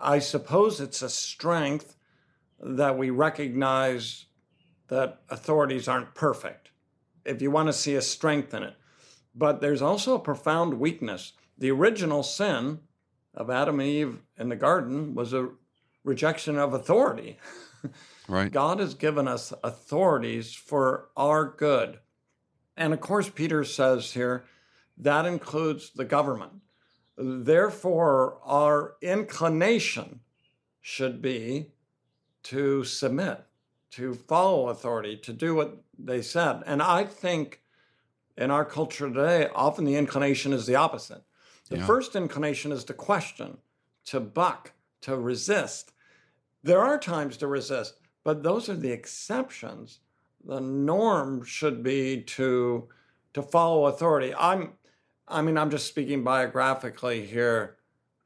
[0.00, 1.96] I suppose it's a strength
[2.60, 4.26] that we recognize
[4.88, 6.70] that authorities aren't perfect.
[7.24, 8.76] If you want to see a strength in it,
[9.34, 11.32] But there's also a profound weakness.
[11.58, 12.80] The original sin
[13.36, 15.48] of Adam and Eve in the garden was a
[16.04, 17.38] rejection of authority.
[18.26, 18.50] Right.
[18.50, 21.98] God has given us authorities for our good.
[22.74, 24.44] And of course, Peter says here
[24.96, 26.52] that includes the government.
[27.16, 30.20] Therefore, our inclination
[30.80, 31.72] should be
[32.44, 33.44] to submit,
[33.92, 36.62] to follow authority, to do what they said.
[36.66, 37.60] And I think
[38.36, 41.22] in our culture today, often the inclination is the opposite.
[41.68, 41.86] The Yeah.
[41.86, 43.58] first inclination is to question,
[44.06, 44.72] to buck,
[45.02, 45.92] to resist.
[46.62, 50.00] There are times to resist, but those are the exceptions.
[50.44, 52.88] The norm should be to
[53.32, 54.34] to follow authority.
[54.34, 54.78] I'm
[55.26, 57.78] I mean, I'm just speaking biographically here.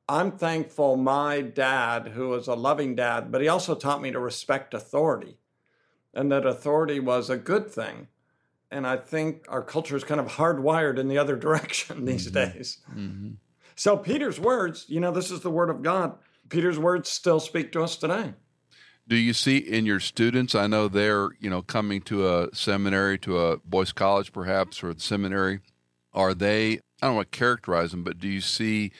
[0.08, 4.18] I'm thankful my dad, who was a loving dad, but he also taught me to
[4.18, 5.38] respect authority
[6.12, 8.08] and that authority was a good thing.
[8.70, 12.78] And I think our culture is kind of hardwired in the other direction these days.
[12.92, 13.30] hmm
[13.76, 16.18] So, Peter's words, you know, this is the word of God.
[16.48, 18.34] Peter's words still speak to us today.
[19.06, 20.54] Do you see in your students?
[20.54, 24.92] I know they're you know coming to a seminary, to a Boyce College, perhaps, or
[24.92, 25.60] the seminary.
[26.12, 26.80] Are they?
[27.00, 28.92] I don't want to characterize them, but do you see?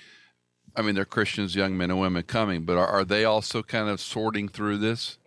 [0.75, 3.89] I mean, they're Christians, young men and women coming, but are, are they also kind
[3.89, 5.18] of sorting through this?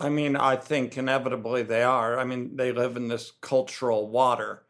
[0.00, 2.18] I mean, I think inevitably they are.
[2.18, 4.64] I mean, they live in this cultural water.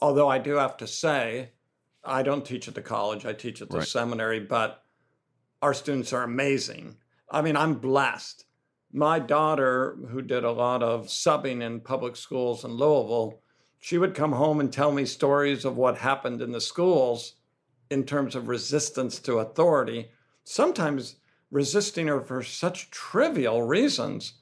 [0.00, 1.50] Although I do have to say,
[2.04, 3.86] I don't teach at the college, I teach at the Right.
[3.86, 4.84] seminary, but
[5.62, 6.96] our students are amazing.
[7.30, 8.44] I mean, I'm blessed.
[8.92, 13.40] My daughter, who did a lot of subbing in public schools in Louisville,
[13.78, 17.34] she would come home and tell me stories of what happened in the schools
[17.90, 20.10] in terms of resistance to authority,
[20.44, 21.16] sometimes
[21.50, 24.34] resisting her for such trivial reasons.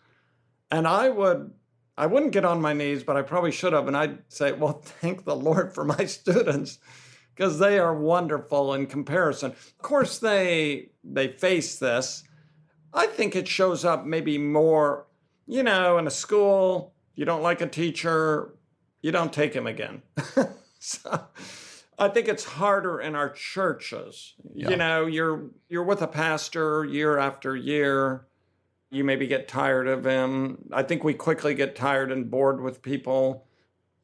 [0.71, 1.53] And I would
[1.99, 3.89] I wouldn't get on my knees, but I probably should have.
[3.89, 6.79] And I'd say, well, thank the Lord for my students
[7.35, 9.53] because they are wonderful in comparison.
[9.53, 12.25] Of course, they they face this.
[12.93, 15.07] I think it shows up maybe more,
[15.47, 18.55] you know, in a school, you don't like a teacher,
[19.03, 20.03] you don't take him again.
[20.79, 21.27] so
[21.99, 24.35] I think it's harder in our churches.
[24.55, 24.71] Yeah.
[24.71, 28.27] You know, you're you're with a pastor year after year.
[28.91, 30.69] You maybe get tired of him.
[30.73, 33.47] I think we quickly get tired and bored with people.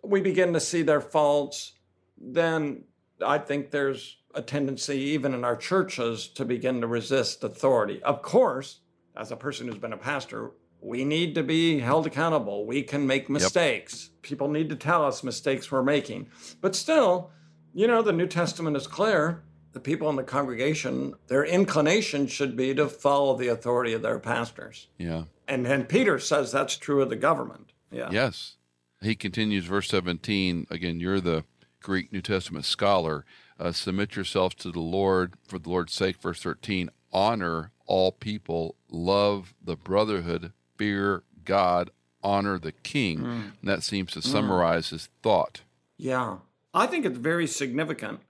[0.03, 1.73] We begin to see their faults.
[2.21, 2.85] Then
[3.25, 8.03] I think there's a tendency, even in our churches, to begin to resist authority.
[8.03, 8.81] Of course,
[9.16, 12.66] as a person who's been a pastor, we need to be held accountable.
[12.66, 14.11] We can make mistakes.
[14.23, 16.29] People need to tell us mistakes we're making.
[16.61, 17.31] But still,
[17.73, 19.45] you know, the New Testament is clear.
[19.73, 24.19] The people in the congregation, their inclination should be to follow the authority of their
[24.19, 24.89] pastors.
[24.99, 25.25] Yeah.
[25.49, 27.73] And and Peter says that's true of the government.
[27.91, 28.11] Yeah.
[28.11, 28.57] Yes.
[29.01, 30.67] He continues, verse 17.
[30.71, 31.45] Again, you're the
[31.81, 33.25] Greek New Testament scholar.
[33.59, 36.21] Uh, submit yourselves to the Lord for the Lord's sake.
[36.21, 36.91] Verse 13.
[37.13, 41.91] Honor all people, love the brotherhood, fear God,
[42.23, 43.25] honor the king.
[43.25, 45.61] And that seems to summarize his thought.
[45.99, 46.39] Yeah.
[46.73, 48.21] I think it's very significant.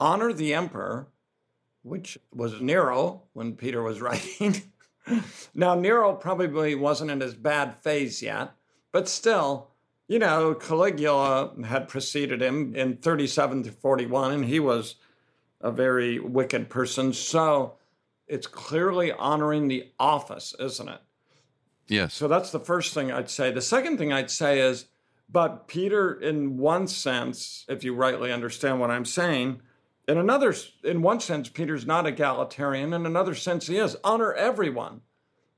[0.00, 1.08] Honor the emperor,
[1.82, 4.62] which was Nero when Peter was writing.
[5.54, 8.52] now, Nero probably wasn't in his bad phase yet,
[8.92, 9.70] but still,
[10.08, 14.96] you know, Caligula had preceded him in 37 to 41, and he was
[15.60, 17.12] a very wicked person.
[17.12, 17.74] So
[18.26, 21.00] it's clearly honoring the office, isn't it?
[21.88, 22.14] Yes.
[22.14, 23.50] So that's the first thing I'd say.
[23.50, 24.86] The second thing I'd say is,
[25.28, 29.60] but Peter, in one sense, if you rightly understand what I'm saying,
[30.10, 32.92] in another, in one sense, Peter's not egalitarian.
[32.92, 33.96] In another sense, he is.
[34.02, 35.02] Honor everyone.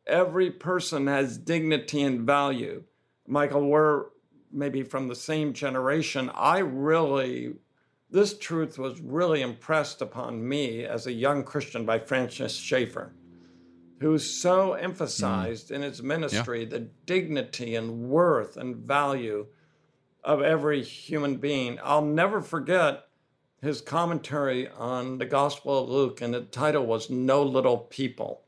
[0.07, 2.85] Every person has dignity and value.
[3.27, 4.07] Michael, we're
[4.53, 6.31] maybe from the same generation.
[6.35, 7.55] I really,
[8.11, 13.15] this truth was really impressed upon me as a young Christian by Francis Schaeffer
[14.03, 15.77] who so emphasized mm.
[15.77, 19.47] in his ministry the dignity and worth and value
[20.25, 21.79] of every human being.
[21.83, 23.05] I'll never forget
[23.63, 28.43] his commentary on the Gospel of Luke, and the title was No Little People.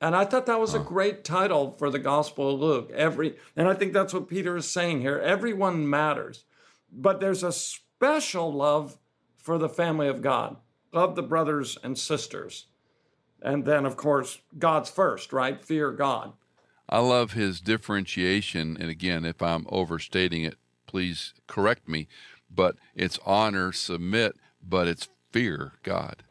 [0.00, 2.90] And I thought that was a great title for the Gospel of Luke.
[2.94, 5.18] Every and I think that's what Peter is saying here.
[5.18, 6.44] Everyone matters.
[6.92, 8.98] But there's a special love
[9.36, 10.56] for the family of God.
[10.92, 12.66] Love the brothers and sisters.
[13.40, 15.64] And then, of course, God's first, right?
[15.64, 16.32] Fear God.
[16.88, 18.76] I love his differentiation.
[18.78, 22.08] And again, if I'm overstating it, please correct me.
[22.50, 26.22] But it's honor, submit, but it's fear God.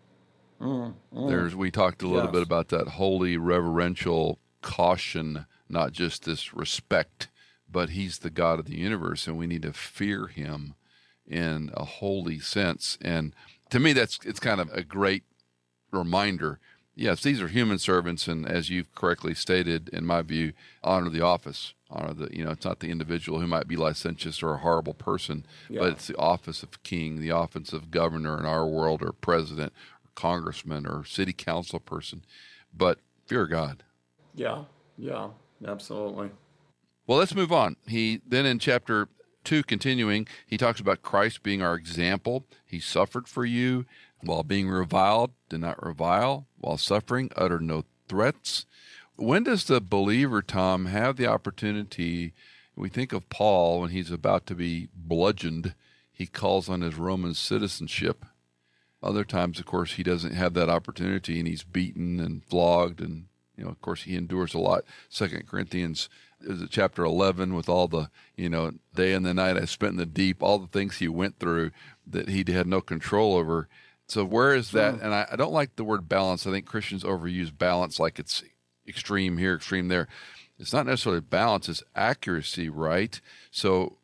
[0.60, 1.28] Mm, mm.
[1.30, 2.34] There's we talked a little Yes.
[2.34, 7.30] bit about that holy reverential caution, not just this respect,
[7.70, 10.76] but he's the God of the universe and we need to fear him
[11.28, 12.98] in a holy sense.
[13.02, 13.34] And
[13.70, 15.24] to me, that's it's kind of a great
[15.92, 16.60] reminder.
[16.96, 21.22] Yes, these are human servants, and as you've correctly stated, in my view, honor the
[21.22, 21.74] office.
[21.90, 24.94] Honor the you know, it's not the individual who might be licentious or a horrible
[24.94, 25.82] person, yeah.
[25.82, 29.74] but it's the office of king, the office of governor in our world, or president,
[30.04, 32.24] or congressman, or city council person.
[32.74, 33.84] But fear God.
[34.36, 34.64] Yeah,
[34.98, 35.30] yeah,
[35.66, 36.32] absolutely.
[37.08, 37.78] Well, let's move on.
[37.88, 39.08] He then in chapter
[39.44, 42.46] 2, continuing, he talks about Christ being our example.
[42.66, 43.86] He suffered for you
[44.24, 48.66] while being reviled, do not revile, while suffering, utter no threats.
[49.16, 52.34] When does the believer, Tom, have the opportunity?
[52.76, 55.76] We think of Paul when he's about to be bludgeoned,
[56.12, 58.26] he calls on his Roman citizenship.
[59.04, 63.26] Other times, of course, he doesn't have that opportunity and he's beaten and flogged and
[63.58, 64.86] you know, of course, he endures a lot.
[65.10, 66.10] Second Corinthians
[66.44, 69.98] is chapter 11 with all the you know day and the night i spent in
[69.98, 71.72] the deep all the things he went through
[72.08, 73.68] that he had no control over
[74.12, 74.96] so where is that?
[74.96, 75.06] Hmm.
[75.06, 76.46] And I, I, don't like the word balance.
[76.46, 78.44] I think christians overuse balance like it's
[78.86, 80.10] extreme here extreme there.
[80.60, 83.22] It's not necessarily balance it's accuracy right?
[83.52, 84.00] So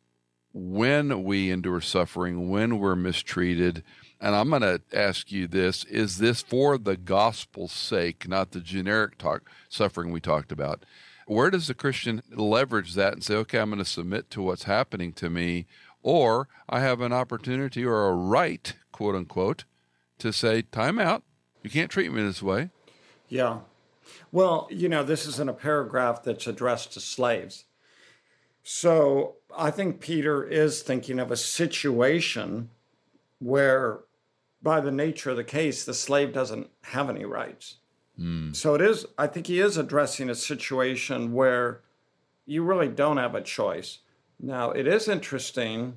[0.54, 3.84] when we endure suffering when we're mistreated
[4.18, 8.60] and I'm going to ask you this is this for the gospel's sake, not the
[8.60, 10.86] generic talk suffering we talked about?
[11.26, 14.64] Where does the Christian leverage that and say, okay, I'm going to submit to what's
[14.64, 15.66] happening to me,
[16.02, 19.64] or I have an opportunity or a right, quote unquote,
[20.18, 21.22] to say, time out.
[21.62, 22.70] You can't treat me this way.
[23.28, 23.60] Yeah.
[24.32, 27.64] Well, you know, this is in a paragraph that's addressed to slaves.
[28.62, 32.70] So I think Peter is thinking of a situation
[33.38, 34.00] where
[34.60, 37.76] by the nature of the case, the slave doesn't have any rights.
[38.18, 38.54] Mm.
[38.54, 41.82] So it is, I think he is addressing a situation where
[42.44, 43.98] you really don't have a choice.
[44.40, 45.96] Now, it is interesting.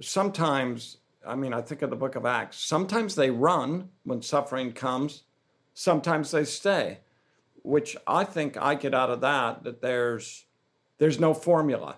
[0.00, 4.72] Sometimes, I mean, I think of the book of Acts, sometimes they run when suffering
[4.72, 5.22] comes,
[5.72, 7.00] sometimes they stay,
[7.62, 10.46] which I think I get out of that that there's
[10.98, 11.96] there's no formula.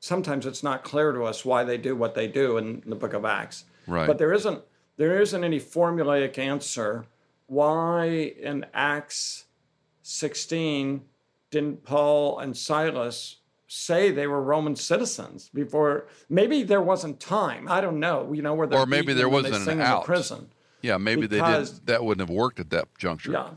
[0.00, 3.12] Sometimes it's not clear to us why they do what they do in the book
[3.12, 3.64] of Acts.
[3.86, 4.06] Right.
[4.06, 4.62] But there isn't
[4.96, 7.06] there isn't any formulaic answer.
[7.46, 9.44] Why in Acts
[10.02, 11.02] 16
[11.50, 13.36] didn't Paul and Silas
[13.72, 16.06] say they were Roman citizens before?
[16.28, 17.66] Maybe there wasn't time.
[17.68, 18.32] I don't know.
[18.32, 20.04] You know where they're or maybe there wasn't an out.
[20.04, 20.48] Prison.
[20.82, 21.86] Yeah, maybe because, they did.
[21.86, 23.32] That wouldn't have worked at that juncture.
[23.32, 23.50] Yeah,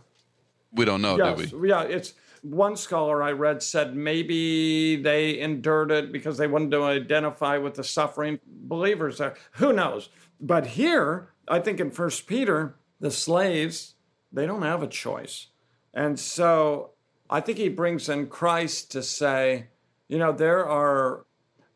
[0.72, 1.70] we don't know, yes, do we?
[1.70, 6.84] Yeah, it's one scholar I read said maybe they endured it because they wanted to
[6.84, 9.18] identify with the suffering believers.
[9.18, 9.36] there.
[9.54, 10.10] Who knows?
[10.40, 13.96] But here, I think in First Peter, the slaves,
[14.32, 15.48] they don't have a choice.
[15.94, 16.92] And so
[17.30, 19.68] I think he brings in Christ to say,
[20.08, 21.26] you know, there are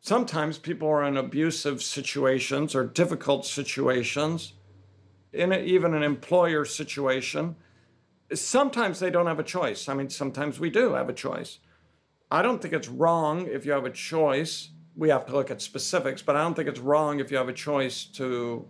[0.00, 4.54] sometimes people are in abusive situations or difficult situations,
[5.32, 7.56] in a, even an employer situation.
[8.32, 9.88] Sometimes they don't have a choice.
[9.88, 11.58] I mean, sometimes we do have a choice.
[12.30, 15.62] I don't think it's wrong if you have a choice we have to look at
[15.62, 18.68] specifics, but I don't think it's wrong if you have a choice to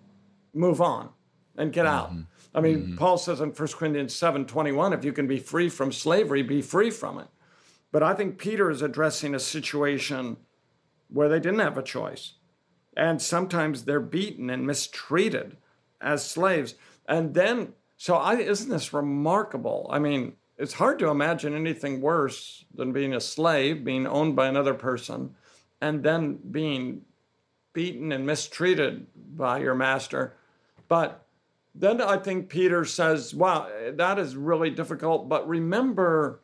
[0.54, 1.10] move on
[1.56, 2.12] and get out.
[2.12, 2.22] Mm-hmm.
[2.54, 2.96] I mean, mm-hmm.
[2.96, 6.62] Paul says in 1 Corinthians 7 21, if you can be free from slavery, be
[6.62, 7.26] free from it.
[7.92, 10.37] But I think Peter is addressing a situation
[11.09, 12.35] where they didn't have a choice.
[12.96, 15.57] And sometimes they're beaten and mistreated
[16.00, 16.74] as slaves.
[17.07, 19.88] And then, so I, isn't this remarkable?
[19.90, 24.46] I mean, it's hard to imagine anything worse than being a slave, being owned by
[24.46, 25.35] another person,
[25.81, 27.03] and then being
[27.72, 30.35] beaten and mistreated by your master.
[30.88, 31.24] But
[31.74, 35.29] then I think Peter says, wow, that is really difficult.
[35.29, 36.40] But remember,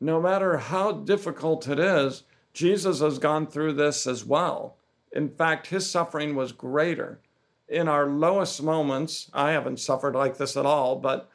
[0.00, 4.76] no matter how difficult it is, Jesus has gone through this as well.
[5.12, 7.20] In fact, his suffering was greater.
[7.68, 11.28] In our lowest moments, I haven't suffered like this at all, but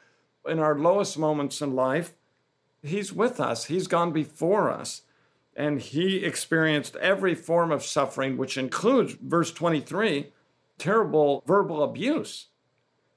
[0.46, 2.14] in our lowest moments in life,
[2.82, 3.66] he's with us.
[3.66, 5.02] He's gone before us
[5.54, 10.32] and he experienced every form of suffering, which includes, verse 23,
[10.78, 12.46] terrible verbal abuse.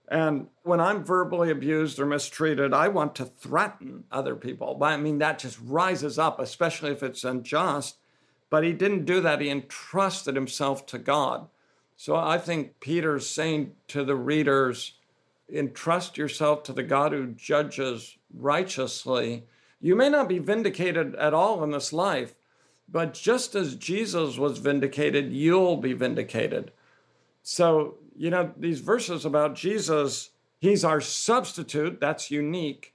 [0.07, 4.75] And when I'm verbally abused or mistreated, I want to threaten other people.
[4.75, 7.97] But I mean, that just rises up, especially if it's unjust.
[8.49, 9.41] But he didn't do that.
[9.41, 11.47] He entrusted himself to God.
[11.97, 14.93] So I think Peter's saying to the readers,
[15.51, 19.43] entrust yourself to the God who judges righteously
[19.85, 22.33] you may not be vindicated at all in this life,
[22.89, 26.71] but just as Jesus was vindicated, you'll be vindicated.
[27.43, 32.93] So, you know, these verses about Jesus, he's our substitute, that's unique.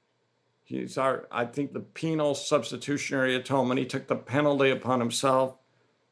[0.63, 3.81] He's our, I think, the penal substitutionary atonement.
[3.81, 5.57] He took the penalty upon himself.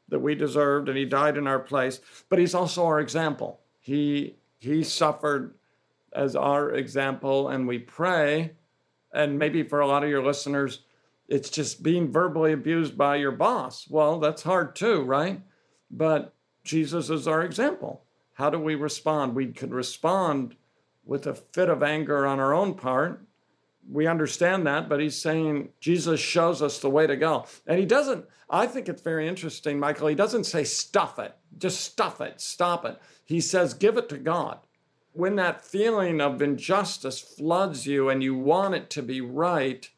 [0.09, 3.61] that we deserved and he died in our place, but he's also our example.
[3.79, 5.55] He he suffered
[6.13, 8.53] as our example and we pray
[9.13, 10.81] and maybe for a lot of your listeners
[11.29, 13.87] it's just being verbally abused by your boss.
[13.91, 15.43] Well, that's hard too, right?
[15.91, 16.35] But
[16.65, 18.05] Jesus is our example.
[18.39, 19.34] How do we respond?
[19.34, 20.55] We could respond
[21.05, 23.26] with a fit of anger on our own part.
[23.91, 27.47] We understand that, but he's saying Jesus shows us the way to go.
[27.66, 30.07] And he doesn't, I think it's very interesting, Michael.
[30.07, 32.97] He doesn't say stuff it, just stuff it, stop it.
[33.24, 34.61] He says give it to God.
[35.14, 39.91] When that feeling of injustice floods you and you want it to be right,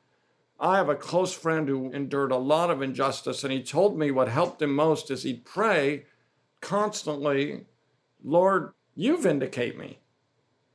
[0.58, 4.10] I have a close friend who endured a lot of injustice, and he told me
[4.10, 6.06] what helped him most is he'd pray
[6.62, 7.66] constantly,
[8.22, 9.98] Lord, you vindicate me.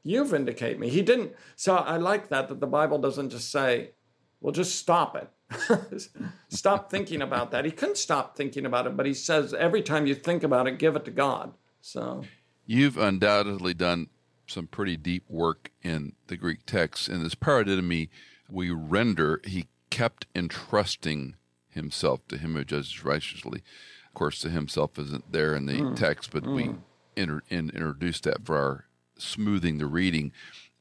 [0.04, 0.89] You vindicate me.
[0.89, 1.34] He didn't.
[1.56, 3.91] So I like that, that the Bible doesn't just say,
[4.39, 6.10] well, just stop it.
[6.50, 7.66] stop thinking about that.
[7.66, 10.80] He couldn't stop thinking about it, but he says every time you think about it,
[10.80, 11.54] give it to God.
[11.82, 12.24] So
[12.66, 14.10] you've undoubtedly done
[14.48, 17.10] some pretty deep work in the Greek text.
[17.10, 18.10] In this paradidomi,
[18.50, 21.36] we render, he kept entrusting
[21.70, 23.64] himself to him who judges righteously.
[24.08, 25.96] Of course, the himself isn't there in the mm.
[25.96, 26.56] text, but mm.
[26.56, 26.76] we
[27.16, 28.86] inter- in, introduced that for our
[29.18, 30.32] smoothing the reading.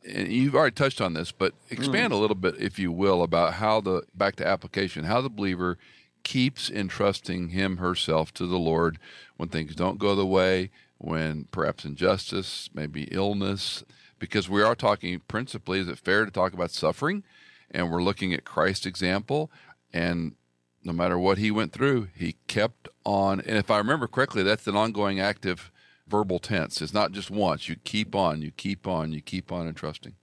[0.06, 2.16] And you've already touched on this, but expand mm.
[2.16, 5.78] a little bit, if you will, about how the back to application, how the believer
[6.22, 8.98] keeps entrusting him herself to the Lord
[9.36, 13.84] when things don't go the way, when perhaps injustice, maybe illness,
[14.18, 17.22] because we are talking principally, is it fair to talk about suffering?
[17.70, 19.50] And we're looking at Christ's example.
[19.92, 20.34] And
[20.82, 23.40] no matter what he went through, he kept on.
[23.40, 25.70] And if I remember correctly, that's an ongoing active
[26.08, 26.82] verbal tense.
[26.82, 27.68] It's not just once.
[27.68, 30.14] You keep on, you keep on, you keep on entrusting.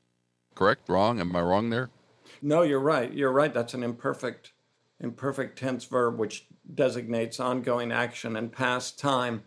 [0.55, 0.87] Correct?
[0.89, 1.19] Wrong?
[1.19, 1.89] Am I wrong there?
[2.41, 3.11] No, you're right.
[3.13, 3.53] You're right.
[3.53, 4.53] That's an imperfect
[4.99, 9.43] imperfect tense verb which designates ongoing action and past time,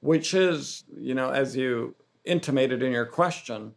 [0.00, 3.72] which is, you know, as you intimated in your question,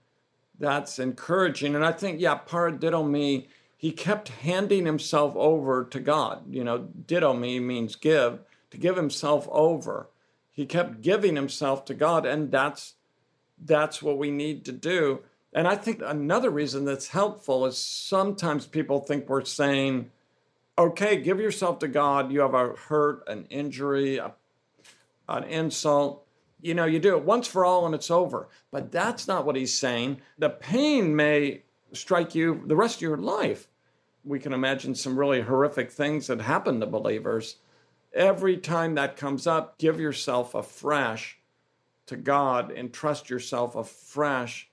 [0.58, 1.76] that's encouraging.
[1.76, 3.48] And I think, yeah, paradidomi,
[3.78, 6.44] he kept handing himself over to God.
[6.50, 8.40] You know, didomi means give,
[8.72, 10.10] to give himself over
[10.60, 12.96] he kept giving himself to God, and that's
[13.64, 15.22] that's what we need to do.
[15.54, 20.12] And I think another reason that's helpful is sometimes people think we're saying,
[20.78, 22.34] okay, give yourself to God.
[22.34, 24.34] You have a hurt, an injury, a,
[25.30, 26.26] an insult.
[26.62, 28.50] You know, you do it once for all and it's over.
[28.70, 30.20] But that's not what he's saying.
[30.40, 31.62] The pain may
[31.94, 33.70] strike you the rest of your life.
[34.26, 37.56] We can imagine some really horrific things that happen to believers.
[38.14, 41.38] Every time that comes up, give yourself afresh
[42.08, 44.70] to God and trust yourself afresh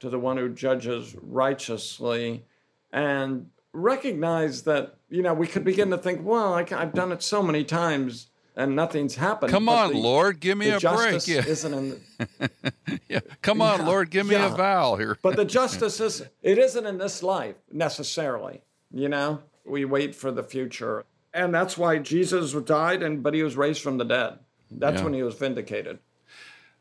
[0.00, 2.44] to the one who judges righteously
[2.92, 7.22] and recognize that, you know, we could begin to think, well, I, have done it
[7.22, 8.26] so many times
[8.56, 9.50] and nothing's happened.
[9.50, 11.26] Come on, the, Lord, give me a break.
[11.26, 11.44] Yeah.
[11.46, 12.50] Isn't in the,
[13.08, 13.20] yeah.
[13.40, 14.52] Come on, yeah, Lord, give me yeah.
[14.52, 15.16] a vowel here.
[15.22, 18.62] but the justice is it isn't in this life necessarily.
[18.92, 21.04] You know, we wait for the future.
[21.34, 24.38] And that's why Jesus died, and but he was raised from the dead.
[24.70, 25.04] That's yeah.
[25.04, 25.98] when he was vindicated.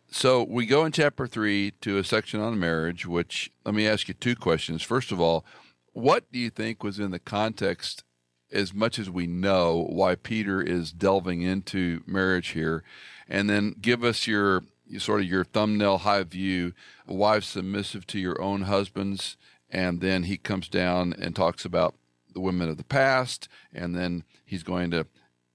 [0.09, 4.09] So we go in chapter three to a section on marriage, which let me ask
[4.09, 4.83] you two questions.
[4.83, 5.45] First of all,
[5.93, 8.03] what do you think was in the context,
[8.51, 12.83] as much as we know, why Peter is delving into marriage here?
[13.29, 14.63] And then give us your
[14.97, 16.73] sort of your thumbnail high view,
[17.07, 19.37] wives submissive to your own husbands.
[19.69, 21.95] And then he comes down and talks about
[22.33, 25.07] the women of the past, and then he's going to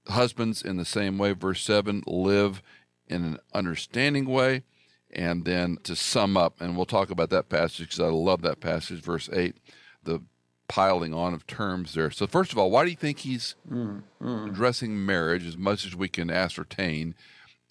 [0.07, 1.33] husbands in the same way.
[1.33, 2.61] Verse 7 live
[3.07, 4.63] in an understanding way.
[5.09, 8.59] And then to sum up, and we'll talk about that passage because I love that
[8.59, 9.55] passage, verse 8,
[10.03, 10.21] the
[10.67, 12.11] piling on of terms there.
[12.11, 14.49] So, first of all, why do you think he's mm, mm.
[14.49, 17.15] addressing marriage as much as we can ascertain?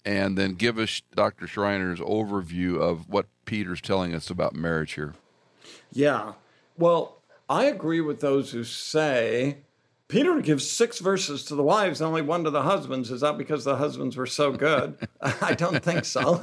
[0.03, 1.47] And then give us Dr.
[1.47, 5.13] Schreiner's overview of what Peter's telling us about marriage here.
[5.91, 6.33] Yeah.
[6.77, 7.16] Well,
[7.49, 9.57] I agree with those who say
[10.07, 13.11] Peter gives six verses to the wives, only one to the husbands.
[13.11, 14.97] Is that because the husbands were so good?
[15.41, 16.39] I don't think so.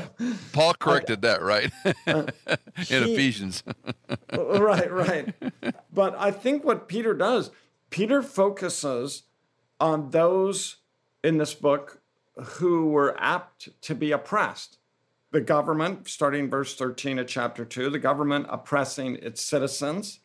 [0.52, 1.70] Paul corrected that, right?
[2.06, 2.26] Uh,
[2.90, 3.62] In he, Ephesians.
[4.32, 5.34] right, right.
[5.92, 7.50] But I think what Peter does,
[7.90, 9.22] Peter focuses
[9.80, 10.76] on those
[11.22, 12.00] in this book
[12.36, 14.78] who were apt to be oppressed.
[15.30, 20.20] The government, starting verse 13 of chapter 2, the government oppressing its citizens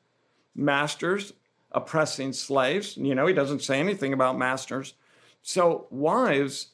[0.56, 1.34] masters
[1.72, 2.98] oppressing slaves.
[2.98, 4.94] You know, he doesn't say anything about masters.
[5.42, 6.70] So, wives,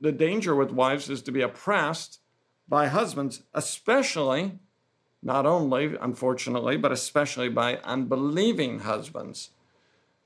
[0.00, 2.20] the danger with wives is to be oppressed
[2.68, 4.58] by husbands, especially,
[5.22, 9.50] not only, unfortunately, but especially by unbelieving husbands.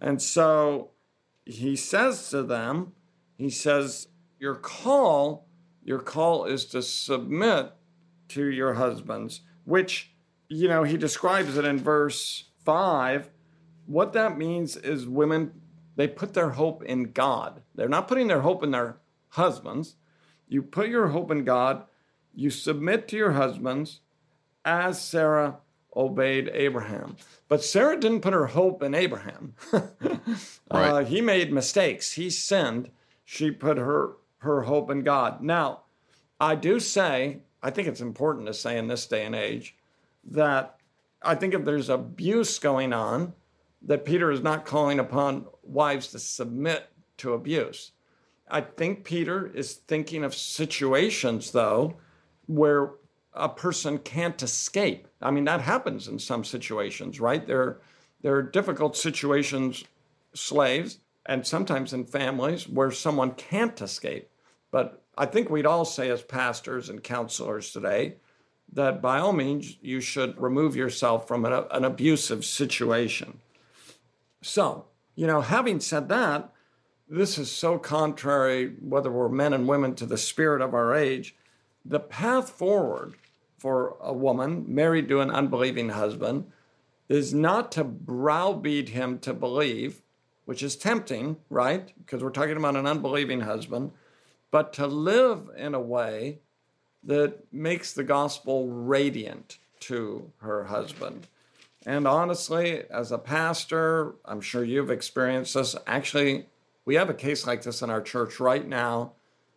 [0.01, 0.91] And so
[1.45, 2.93] he says to them,
[3.37, 5.47] he says, your call,
[5.85, 7.73] your call is to submit
[8.29, 10.13] to your husbands, which,
[10.49, 13.31] you know, he describes it in verse 5.
[13.87, 15.53] What that means is women,
[15.97, 17.63] they put their hope in God.
[17.75, 18.99] They're not putting their hope in their
[19.31, 19.97] husbands.
[20.49, 21.85] You put your hope in God,
[22.35, 24.01] you submit to your husbands
[24.65, 25.57] as Sarah
[25.95, 27.17] obeyed Abraham.
[27.49, 29.55] But Sarah didn't put her hope in Abraham.
[29.73, 30.21] right.
[30.71, 32.91] uh, he made mistakes, he sinned.
[33.25, 35.43] She put her, her hope in God.
[35.43, 35.83] Now,
[36.41, 39.77] I do say, I think it's important to say in this day and age
[40.25, 40.77] that
[41.25, 43.35] I think if there's abuse going on,
[43.83, 47.93] that Peter is not calling upon wives to submit to abuse.
[48.49, 51.97] I think Peter is thinking of situations, though,
[52.47, 52.93] where
[53.33, 55.09] a person can't escape.
[55.21, 57.47] I mean, that happens in some situations, right?
[57.47, 57.81] There,
[58.21, 59.85] there are difficult situations,
[60.35, 64.29] slaves, and sometimes in families where someone can't escape.
[64.71, 68.17] But I think we'd all say, as pastors and counselors today,
[68.73, 73.41] that by all means you should remove yourself from an, an abusive situation.
[74.41, 76.53] So, you know, having said that,
[77.09, 81.35] this is so contrary, whether we're men and women, to the spirit of our age.
[81.85, 83.15] The path forward
[83.59, 86.51] for a woman married to an unbelieving husband
[87.09, 90.01] is not to browbeat him to believe,
[90.47, 91.93] which is tempting, right?
[91.99, 93.93] Because we're talking about an unbelieving husband,
[94.51, 96.39] but to live in a way
[97.05, 101.27] that makes the gospel radiant to her husband.
[101.85, 105.75] And honestly, as a pastor, I'm sure you've experienced this.
[105.87, 106.47] Actually,
[106.85, 109.13] we have a case like this in our church right now,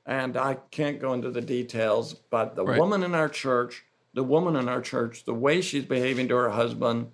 [0.05, 2.79] and I can't go into the details, but the right.
[2.79, 6.51] woman in our church, the woman in our church, the way she's behaving to her
[6.51, 7.11] husband,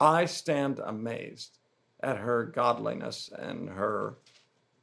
[0.00, 1.58] I stand amazed
[2.00, 4.14] at her godliness and her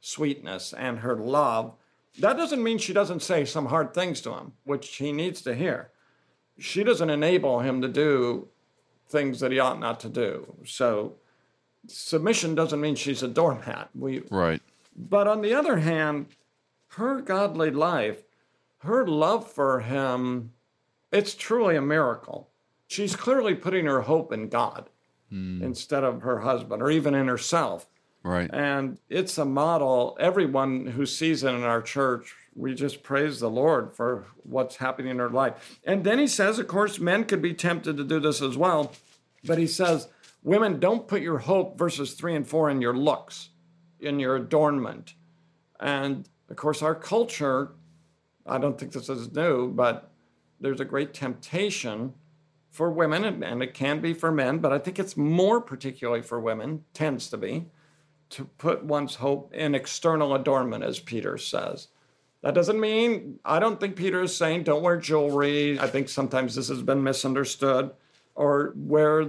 [0.00, 1.74] sweetness and her love.
[2.18, 5.54] That doesn't mean she doesn't say some hard things to him, which he needs to
[5.54, 5.90] hear.
[6.58, 8.48] She doesn't enable him to do
[9.08, 10.54] things that he ought not to do.
[10.64, 11.16] So
[11.88, 13.90] submission doesn't mean she's a doormat.
[13.94, 14.62] We right.
[14.96, 16.26] But on the other hand,
[16.88, 18.22] her godly life,
[18.78, 20.52] her love for him,
[21.10, 22.50] it's truly a miracle.
[22.86, 24.88] She's clearly putting her hope in God
[25.32, 25.62] mm.
[25.62, 27.88] instead of her husband or even in herself.
[28.24, 28.48] Right.
[28.52, 30.16] And it's a model.
[30.18, 35.10] Everyone who sees it in our church, we just praise the Lord for what's happening
[35.10, 35.78] in her life.
[35.84, 38.92] And then he says, of course, men could be tempted to do this as well.
[39.44, 40.08] But he says,
[40.42, 43.50] women, don't put your hope, verses three and four, in your looks,
[44.00, 45.12] in your adornment.
[45.78, 47.72] And of course, our culture,
[48.46, 50.10] I don't think this is new, but
[50.60, 52.14] there's a great temptation
[52.70, 56.40] for women, and it can be for men, but I think it's more particularly for
[56.40, 57.66] women, tends to be,
[58.34, 61.88] to put one's hope in external adornment, as Peter says.
[62.42, 65.78] That doesn't mean, I don't think Peter is saying don't wear jewelry.
[65.78, 67.92] I think sometimes this has been misunderstood,
[68.34, 69.28] or wear,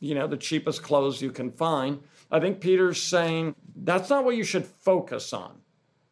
[0.00, 2.00] you know, the cheapest clothes you can find.
[2.30, 5.58] I think Peter's saying that's not what you should focus on.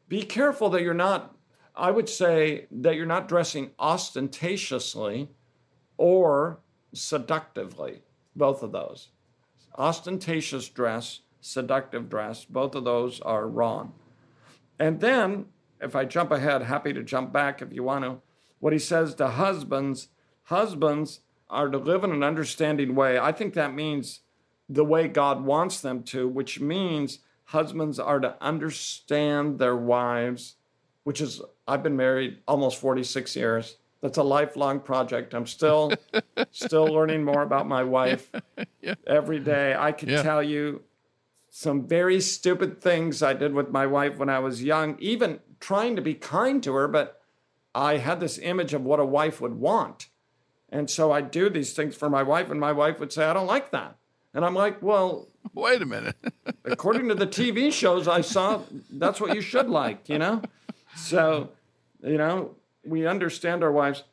[0.09, 1.35] Be careful that you're not,
[1.77, 5.29] I would say, that you're not dressing ostentatiously
[5.97, 6.59] or
[6.93, 8.03] seductively,
[8.35, 9.09] both of those.
[9.79, 12.47] Ostentatious dress seductive dress.
[12.47, 13.93] Both of those are wrong.
[14.79, 15.47] And then,
[15.81, 18.23] if I jump ahead, happy to jump back if you want to,
[18.61, 20.09] what he says to husbands
[20.45, 23.19] husbands are to live in an understanding way.
[23.19, 24.21] I think that means
[24.69, 30.57] the way God wants them to, which means husbands are to understand their wives,
[31.05, 33.77] which is, I've been married almost 46 years.
[34.01, 35.35] That's a lifelong project.
[35.35, 35.93] I'm still
[36.51, 38.33] still learning more about my wife
[38.81, 38.95] yeah.
[39.07, 39.77] every day.
[39.79, 40.23] I can yeah.
[40.23, 40.83] tell you
[41.55, 45.97] some very stupid things I did with my wife when I was young, even trying
[45.97, 47.21] to be kind to her, but
[47.75, 50.09] I had this image of what a wife would want.
[50.71, 53.35] And so I'd do these things for my wife, and my wife would say, I
[53.35, 53.97] don't like that.
[54.33, 56.17] And I'm like, well, wait a minute.
[56.65, 60.41] according to the TV shows I saw, that's what you should like, you know?
[60.97, 61.51] So,
[62.03, 64.05] you know, we understand our wives.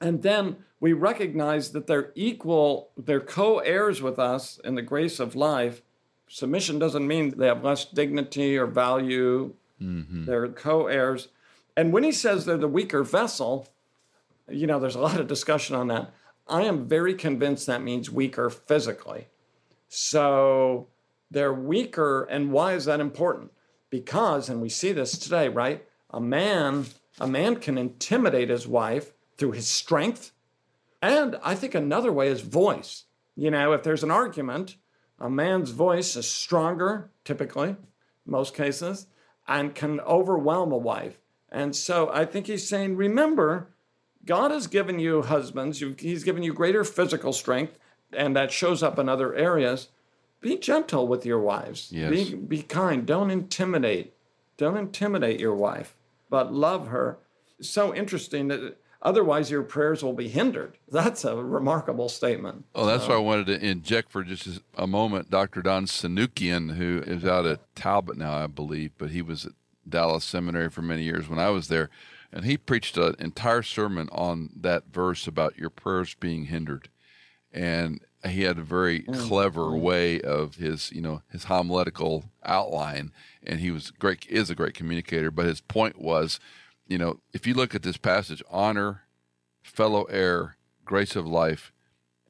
[0.00, 5.20] And then we recognize that they're equal, they're co heirs with us in the grace
[5.20, 5.80] of life
[6.34, 9.54] submission doesn't mean they have less dignity or value.
[9.80, 10.24] Mm-hmm.
[10.24, 11.28] They're co heirs.
[11.76, 13.68] And when he says they're the weaker vessel,
[14.48, 16.12] you know, there's a lot of discussion on that.
[16.48, 19.28] I am very convinced that means weaker physically.
[19.86, 20.88] So
[21.30, 22.24] they're weaker.
[22.24, 23.52] And why is that important?
[23.88, 25.86] Because, and we see this today, right?
[26.10, 26.86] A man,
[27.20, 30.32] a man can intimidate his wife through his strength.
[31.00, 33.04] And I think another way is voice.
[33.36, 34.76] You know, if there's an argument,
[35.24, 37.76] a man's voice is stronger, typically,
[38.26, 39.06] most cases,
[39.48, 41.22] and can overwhelm a wife.
[41.50, 43.70] And so I think he's saying, remember,
[44.26, 47.78] God has given you husbands, he's given you greater physical strength,
[48.12, 49.88] and that shows up in other areas.
[50.42, 51.90] Be gentle with your wives.
[51.90, 52.10] Yes.
[52.10, 53.06] Be, be kind.
[53.06, 54.12] Don't intimidate.
[54.58, 55.96] Don't intimidate your wife,
[56.28, 57.16] but love her.
[57.62, 60.78] So interesting that otherwise your prayers will be hindered.
[60.90, 62.64] That's a remarkable statement.
[62.74, 63.10] Oh, that's so.
[63.10, 65.62] why I wanted to inject for just a moment Dr.
[65.62, 69.52] Don Sunukjian, who is out at Talbot now, I believe, but he was at
[69.88, 71.90] Dallas Seminary for many years when I was there.
[72.32, 76.88] And he preached an entire sermon on that verse about your prayers being hindered.
[77.52, 79.28] And he had a very mm.
[79.28, 83.12] clever way of his, you know, his homiletical outline.
[83.44, 85.30] And he was great, is a great communicator.
[85.30, 86.40] But his point was,
[86.86, 89.02] you know, if you look at this passage, honor,
[89.62, 91.72] fellow heir, grace of life,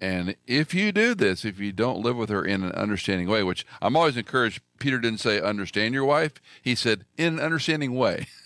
[0.00, 3.42] and if you do this, if you don't live with her in an understanding way,
[3.42, 6.34] which I'm always encouraged, Peter didn't say understand your wife.
[6.62, 8.26] He said in an understanding way.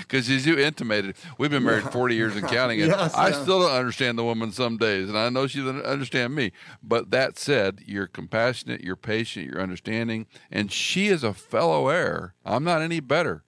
[0.00, 3.60] Because as you intimated, we've been married 40 years and counting, and yes, I still
[3.60, 6.52] don't understand the woman some days, and I know she doesn't understand me.
[6.82, 12.34] But that said, you're compassionate, you're patient, you're understanding, and she is a fellow heir.
[12.44, 13.44] I'm not any better.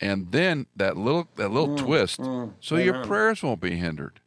[0.00, 2.84] And then that little that little mm, twist, mm, so amen.
[2.86, 4.20] your prayers won't be hindered.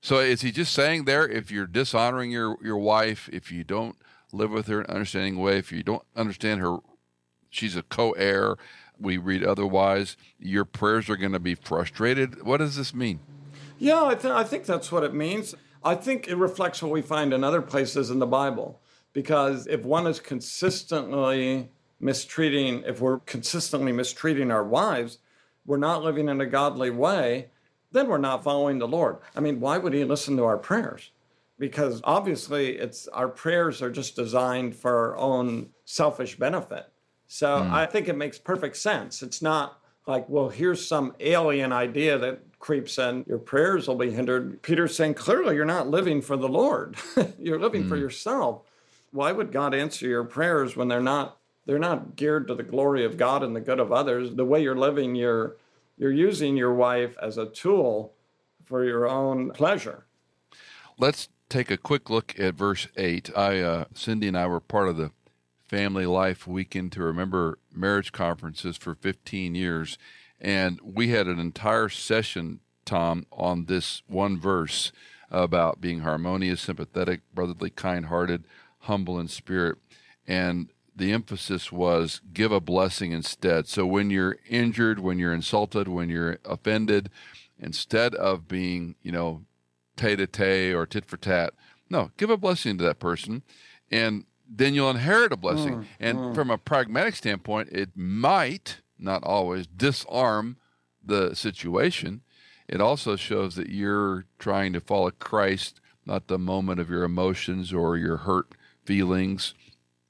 [0.00, 3.96] So is he just saying there if you're dishonoring your your wife, if you don't
[4.32, 6.78] live with her in an understanding way, if you don't understand her,
[7.50, 8.56] she's a co-heir.
[8.98, 10.16] We read otherwise.
[10.38, 12.42] Your prayers are going to be frustrated.
[12.42, 13.20] What does this mean?
[13.78, 15.54] Yeah, I, th- I think that's what it means.
[15.84, 18.80] I think it reflects what we find in other places in the Bible.
[19.12, 21.70] Because if one is consistently
[22.02, 25.18] mistreating, if we're consistently mistreating our wives,
[25.64, 27.48] we're not living in a godly way,
[27.92, 29.18] then we're not following the Lord.
[29.36, 31.10] I mean, why would He listen to our prayers?
[31.58, 36.86] Because obviously, it's our prayers are just designed for our own selfish benefit.
[37.28, 37.70] So mm.
[37.70, 39.22] I think it makes perfect sense.
[39.22, 44.10] It's not like, well, here's some alien idea that creeps in, your prayers will be
[44.10, 44.60] hindered.
[44.62, 46.96] Peter's saying clearly you're not living for the Lord.
[47.38, 47.88] you're living mm.
[47.88, 48.02] for hmm.
[48.02, 48.62] yourself.
[49.12, 53.04] Why would God answer your prayers when they're not they're not geared to the glory
[53.04, 54.34] of God and the good of others?
[54.34, 55.56] The way you're living, you're
[55.96, 58.14] you're using your wife as a tool
[58.64, 60.04] for your own pleasure.
[60.98, 63.30] Let's take a quick look at verse 8.
[63.36, 65.10] I uh, Cindy and I were part of the
[65.66, 69.96] Family Life Weekend to Remember Marriage conferences for 15 years,
[70.40, 74.92] and we had an entire session, Tom, on this one verse
[75.30, 78.44] about being harmonious, sympathetic, brotherly, kind hearted,
[78.80, 79.78] humble in spirit.
[80.26, 83.66] And the emphasis was give a blessing instead.
[83.66, 87.10] So when you're injured, when you're insulted, when you're offended,
[87.58, 89.42] instead of being, you know,
[89.96, 91.54] tete a tete or tit for tat,
[91.88, 93.42] no, give a blessing to that person.
[93.90, 95.76] And then you'll inherit a blessing.
[95.76, 96.34] Mm, and mm.
[96.34, 100.56] from a pragmatic standpoint, it might, not always, disarm
[101.04, 102.22] the situation.
[102.68, 107.72] It also shows that you're trying to follow Christ, not the moment of your emotions
[107.72, 109.54] or your hurt feelings,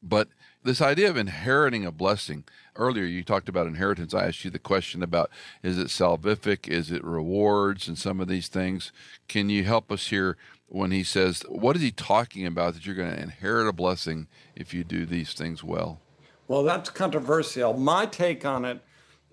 [0.02, 0.28] but
[0.64, 2.44] this idea of inheriting a blessing.
[2.76, 4.14] Earlier, you talked about inheritance.
[4.14, 5.30] I asked you the question about
[5.62, 6.68] is it salvific?
[6.68, 8.92] Is it rewards and some of these things?
[9.28, 10.36] Can you help us here
[10.68, 14.26] when he says, what is he talking about that you're going to inherit a blessing
[14.56, 16.00] if you do these things well?
[16.48, 17.74] Well, that's controversial.
[17.74, 18.80] My take on it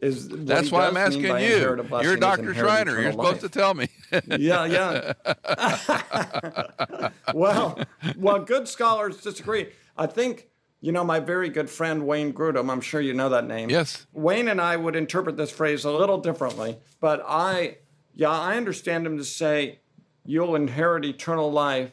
[0.01, 1.83] is that's why I'm asking you.
[2.01, 2.53] You're Dr.
[2.53, 3.01] Schreiner.
[3.01, 3.87] You're supposed to tell me.
[4.37, 7.09] yeah, yeah.
[7.33, 7.79] well,
[8.17, 9.67] well, good scholars disagree.
[9.97, 10.47] I think
[10.81, 13.69] you know, my very good friend Wayne Grudem, I'm sure you know that name.
[13.69, 14.07] Yes.
[14.13, 17.77] Wayne and I would interpret this phrase a little differently, but I,
[18.15, 19.79] yeah, I understand him to say,
[20.25, 21.91] you'll inherit eternal life.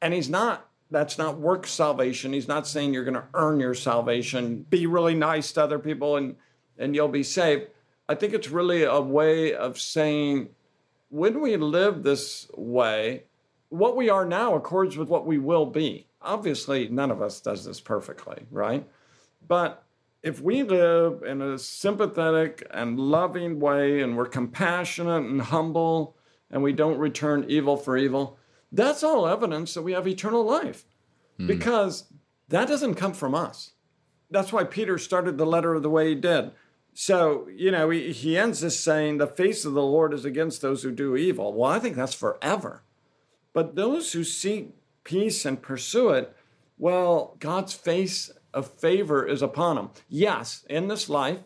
[0.00, 2.32] And he's not, that's not work salvation.
[2.32, 6.16] He's not saying you're going to earn your salvation, be really nice to other people
[6.16, 6.36] and,
[6.78, 7.68] and you'll be saved.
[8.08, 10.50] I think it's really a way of saying,
[11.08, 13.24] when we live this way,
[13.68, 16.06] what we are now accords with what we will be.
[16.24, 18.86] Obviously, none of us does this perfectly, right?
[19.46, 19.84] But
[20.22, 26.16] if we live in a sympathetic and loving way and we're compassionate and humble
[26.50, 28.38] and we don't return evil for evil,
[28.70, 30.84] that's all evidence that we have eternal life
[31.38, 31.46] mm.
[31.46, 32.04] because
[32.48, 33.72] that doesn't come from us.
[34.30, 36.52] That's why Peter started the letter the way he did.
[36.94, 40.62] So, you know, he, he ends this saying, The face of the Lord is against
[40.62, 41.52] those who do evil.
[41.52, 42.82] Well, I think that's forever.
[43.52, 44.74] But those who seek
[45.04, 46.36] peace and pursue it,
[46.78, 49.90] well, God's face of favor is upon them.
[50.08, 51.40] Yes, in this life,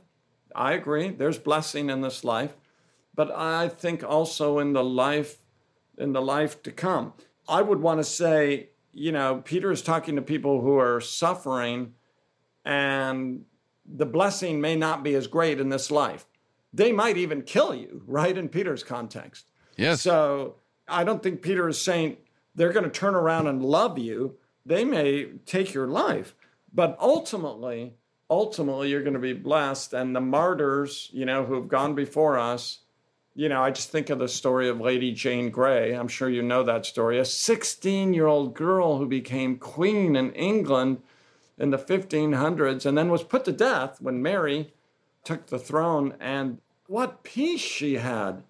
[0.55, 2.57] I agree, there's blessing in this life,
[3.15, 5.39] but I think also in the life
[5.99, 7.15] in the life to come.
[7.49, 11.95] I would want to say, you know, Peter is talking to people who are suffering
[12.65, 13.45] and
[13.87, 16.27] the blessing may not be as great in this life,
[16.73, 18.37] they might even kill you, right?
[18.37, 19.51] In Peter's context.
[19.77, 20.03] Yes.
[20.03, 20.57] So
[20.89, 22.17] I don't think Peter is saying
[22.57, 24.37] they're going to turn around and love you.
[24.65, 26.35] They may take your life,
[26.73, 27.95] but ultimately,
[28.29, 29.93] ultimately, you're going to be blessed.
[29.93, 32.81] And the martyrs, you know, who have gone before us,
[33.35, 35.93] you know, I just think of the story of Lady Jane Grey.
[35.93, 37.19] I'm sure you know that story.
[37.19, 41.03] A 16 year old girl who became queen in England
[41.59, 44.73] in the 1500s and then was put to death when Mary
[45.23, 46.15] took the throne.
[46.19, 48.43] And what peace she had!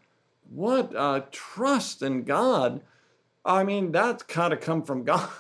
[0.49, 2.81] What uh, trust in God!
[3.47, 5.31] I mean, that's kind of come from God.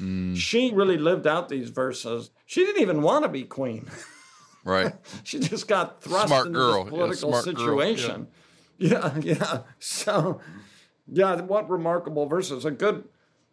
[0.00, 0.36] mm.
[0.36, 2.30] She really lived out these verses.
[2.46, 3.88] She didn't even want to be queen.
[4.64, 4.92] Right.
[5.22, 6.84] she just got thrust smart into girl.
[6.84, 8.26] this political yeah, situation.
[8.78, 9.18] Yeah.
[9.18, 9.58] yeah, yeah.
[9.78, 10.40] So,
[11.06, 12.64] yeah, what remarkable verses.
[12.64, 13.04] A good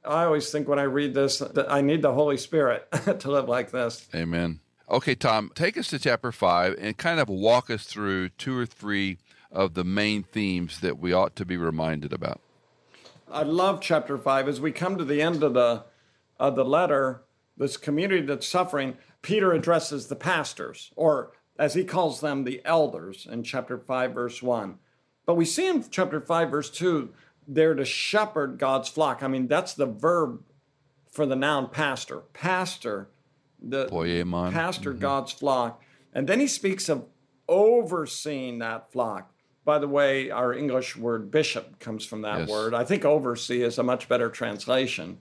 [0.03, 2.88] I always think when I read this that I need the Holy Spirit
[3.20, 4.07] to live like this.
[4.15, 4.61] Amen.
[4.89, 8.65] Okay, Tom, take us to chapter five and kind of walk us through two or
[8.65, 9.17] three
[9.51, 12.41] of the main themes that we ought to be reminded about.
[13.32, 14.48] I love chapter five.
[14.48, 15.86] As we come to the end of the
[16.40, 17.24] of the letter,
[17.58, 23.28] this community that's suffering, Peter addresses the pastors, or as he calls them, the elders,
[23.30, 24.80] in chapter five, verse one.
[25.26, 27.14] But we see in chapter five, verse two,
[27.48, 29.22] they're to shepherd God's flock.
[29.22, 30.44] I mean, that's the verb
[31.12, 32.22] for the noun pastor.
[32.34, 33.10] Pastor,
[33.62, 33.88] the
[34.52, 35.02] pastor mm-hmm.
[35.02, 35.82] God's flock.
[36.14, 37.06] And then he speaks of
[37.48, 39.34] overseeing that flock.
[39.70, 42.49] By the way, our English word bishop comes from that yes.
[42.49, 42.74] word.
[42.74, 45.20] I think oversee is a much better translation.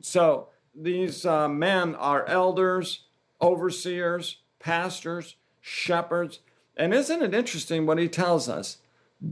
[0.00, 3.06] So these uh, men are elders,
[3.42, 6.38] overseers, pastors, shepherds.
[6.76, 8.78] And isn't it interesting what he tells us?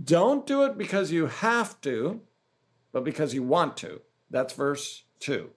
[0.05, 2.21] Don't do it because you have to,
[2.91, 4.01] but because you want to.
[4.29, 5.51] That's verse 2.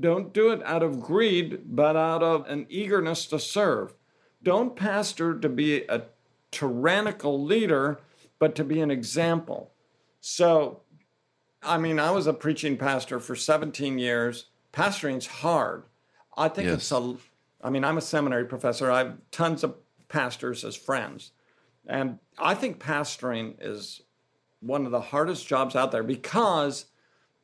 [0.00, 3.94] Don't do it out of greed, but out of an eagerness to serve.
[4.42, 6.02] Don't pastor to be a
[6.50, 8.00] tyrannical leader,
[8.38, 9.72] but to be an example.
[10.20, 10.82] So,
[11.62, 14.46] I mean, I was a preaching pastor for 17 years.
[14.72, 15.84] Pastoring's hard.
[16.36, 16.76] I think yes.
[16.76, 17.16] it's a,
[17.62, 18.90] I mean, I'm a seminary professor.
[18.90, 19.74] I have tons of
[20.08, 21.32] pastors as friends.
[21.86, 24.02] And I think pastoring is
[24.60, 26.86] one of the hardest jobs out there because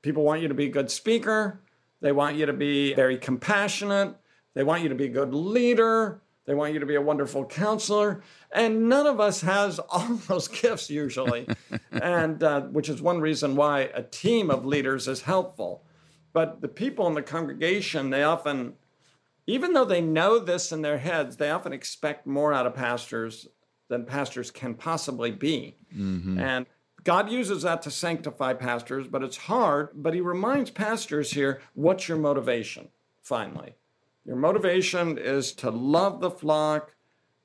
[0.03, 1.61] people want you to be a good speaker,
[2.01, 4.15] they want you to be very compassionate,
[4.55, 7.45] they want you to be a good leader, they want you to be a wonderful
[7.45, 8.23] counselor,
[8.53, 11.49] and none of us has all those gifts usually,
[11.91, 15.85] and uh, which is one reason why a team of leaders is helpful.
[16.33, 18.75] But the people in the congregation, they often,
[19.47, 23.47] even though they know this in their heads, they often expect more out of pastors
[23.89, 25.77] than pastors can possibly be.
[25.97, 26.41] Mm-hmm.
[26.41, 26.67] And
[27.05, 29.91] God uses that to sanctify pastors, but it's hard.
[29.95, 32.89] But he reminds pastors here what's your motivation,
[33.23, 33.75] finally?
[34.25, 36.95] Your motivation is to love the flock.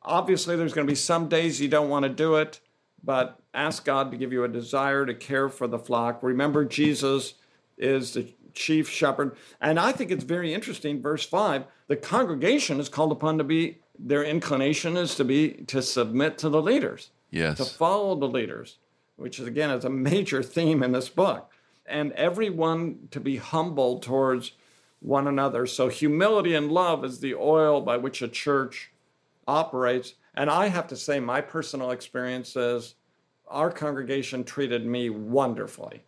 [0.02, 2.60] Obviously, there's going to be some days you don't want to do it,
[3.04, 6.24] but ask God to give you a desire to care for the flock.
[6.24, 7.36] Remember, Jesus
[7.78, 9.36] is the chief shepherd.
[9.62, 13.80] And I think it's very interesting, verse 5 the congregation is called upon to be,
[13.98, 17.58] their inclination is to be, to submit to the leaders, yes.
[17.58, 18.78] to follow the leaders
[19.20, 21.52] which is again is a major theme in this book,
[21.86, 24.54] and everyone to be humble towards
[25.02, 25.66] one another.
[25.66, 28.92] So humility and love is the oil by which a church
[29.48, 30.16] operates.
[30.36, 32.96] And I have to say, my personal experience is
[33.48, 36.04] our congregation treated me wonderfully.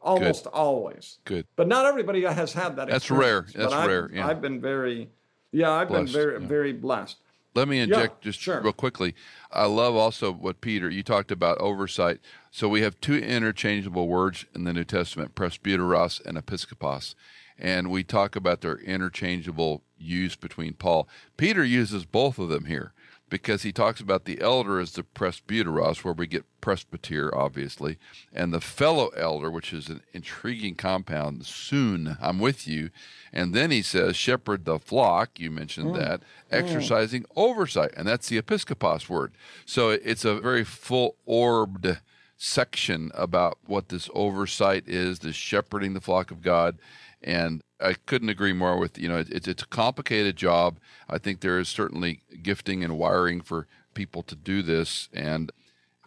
[0.00, 0.50] Almost Good.
[0.50, 1.18] always.
[1.24, 1.46] Good.
[1.56, 3.52] But not everybody has had that experience.
[3.52, 3.64] That's rare.
[3.64, 4.10] That's I've, rare.
[4.12, 4.26] Yeah.
[4.26, 5.10] I've been very,
[5.52, 6.04] yeah, I've blessed.
[6.04, 6.46] been very, yeah.
[6.46, 7.16] very blessed.
[7.54, 8.60] Let me inject yeah, just sure.
[8.60, 9.14] real quickly.
[9.50, 12.20] I love also what Peter, you talked about oversight.
[12.52, 17.16] So we have two interchangeable words in the New Testament, presbyteros and episkopos.
[17.58, 21.08] And we talk about their interchangeable use between Paul.
[21.36, 22.92] Peter uses both of them here
[23.30, 27.98] because he talks about the elder as the presbyteros, where we get presbyter, obviously,
[28.32, 32.90] and the fellow elder, which is an intriguing compound, soon, I'm with you.
[33.32, 35.98] And then he says, shepherd the flock, you mentioned mm.
[35.98, 37.26] that, exercising mm.
[37.36, 39.32] oversight, and that's the episkopos word.
[39.66, 41.98] So it's a very full orbed
[42.38, 46.78] section about what this oversight is, this shepherding the flock of God.
[47.22, 50.78] And I couldn't agree more with you know it's it's a complicated job.
[51.08, 55.52] I think there is certainly gifting and wiring for people to do this, and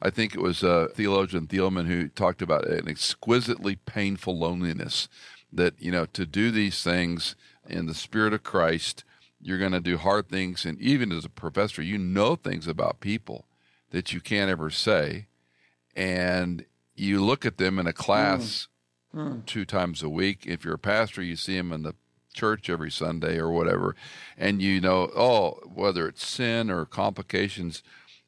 [0.01, 5.07] I think it was uh, theologian Thielman who talked about an exquisitely painful loneliness.
[5.51, 7.35] That you know to do these things
[7.67, 9.03] in the Spirit of Christ,
[9.41, 12.99] you're going to do hard things, and even as a professor, you know things about
[12.99, 13.45] people
[13.91, 15.27] that you can't ever say,
[15.95, 18.67] and you look at them in a class
[19.15, 19.45] mm.
[19.45, 20.45] two times a week.
[20.45, 21.95] If you're a pastor, you see them in the
[22.33, 23.95] church every Sunday or whatever,
[24.37, 27.83] and you know, oh, whether it's sin or complications,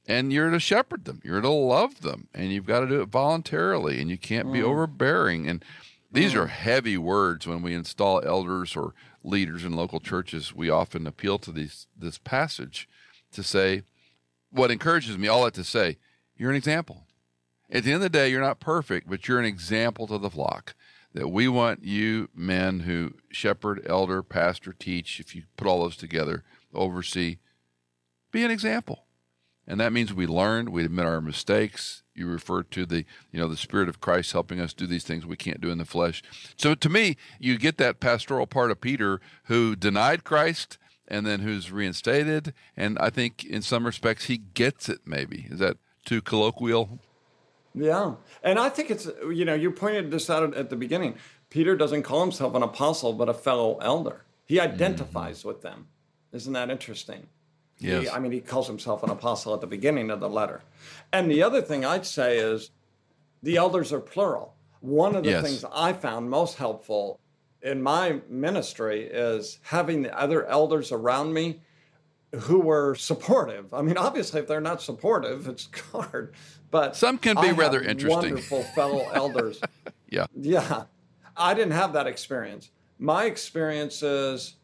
[0.05, 1.21] and you're to shepherd them.
[1.23, 4.61] You're to love them, and you've got to do it voluntarily, and you can't be
[4.61, 5.47] overbearing.
[5.47, 5.63] And
[6.11, 10.53] these are heavy words when we install elders or leaders in local churches.
[10.53, 12.89] We often appeal to these this passage
[13.31, 13.84] to say,
[14.51, 15.97] what encourages me, all that to say,
[16.38, 17.07] you're an example.
[17.74, 20.30] At the end of the day, you're not perfect, but you're an example to the
[20.30, 20.76] flock.
[21.13, 25.97] That we want you men who shepherd, elder, pastor, teach, if you put all those
[25.97, 27.38] together, oversee,
[28.32, 29.05] be an example.
[29.65, 32.03] And that means we learn, we admit our mistakes.
[32.13, 35.26] You refer to the, you know, the Spirit of Christ helping us do these things
[35.26, 36.21] we can't do in the flesh.
[36.55, 41.39] So to me, you get that pastoral part of Peter who denied Christ and then
[41.39, 42.53] who's reinstated.
[42.78, 45.47] And I think in some respects he gets it maybe.
[45.49, 46.99] Is that too colloquial?
[47.76, 48.15] Yeah.
[48.43, 51.15] And I think it's, you know, you pointed this out at the beginning.
[51.49, 54.26] Peter doesn't call himself an apostle, but a fellow elder.
[54.45, 55.47] He identifies mm-hmm.
[55.47, 55.88] with them.
[56.32, 57.28] Isn't that interesting?
[57.80, 58.03] Yes.
[58.03, 60.61] He, I mean, he calls himself an apostle at the beginning of the letter.
[61.11, 62.71] And the other thing I'd say is
[63.41, 64.55] the elders are plural.
[64.80, 65.43] One of the yes.
[65.43, 67.19] things I found most helpful
[67.61, 71.61] in my ministry is having the other elders around me
[72.41, 73.73] who were supportive.
[73.73, 76.34] I mean, obviously, if they're not supportive, it's hard.
[76.71, 78.31] But some can be I rather interesting.
[78.31, 79.61] Wonderful fellow elders.
[80.09, 80.86] yeah, yeah.
[81.38, 82.71] I didn't have that experience.
[82.99, 84.55] My experience is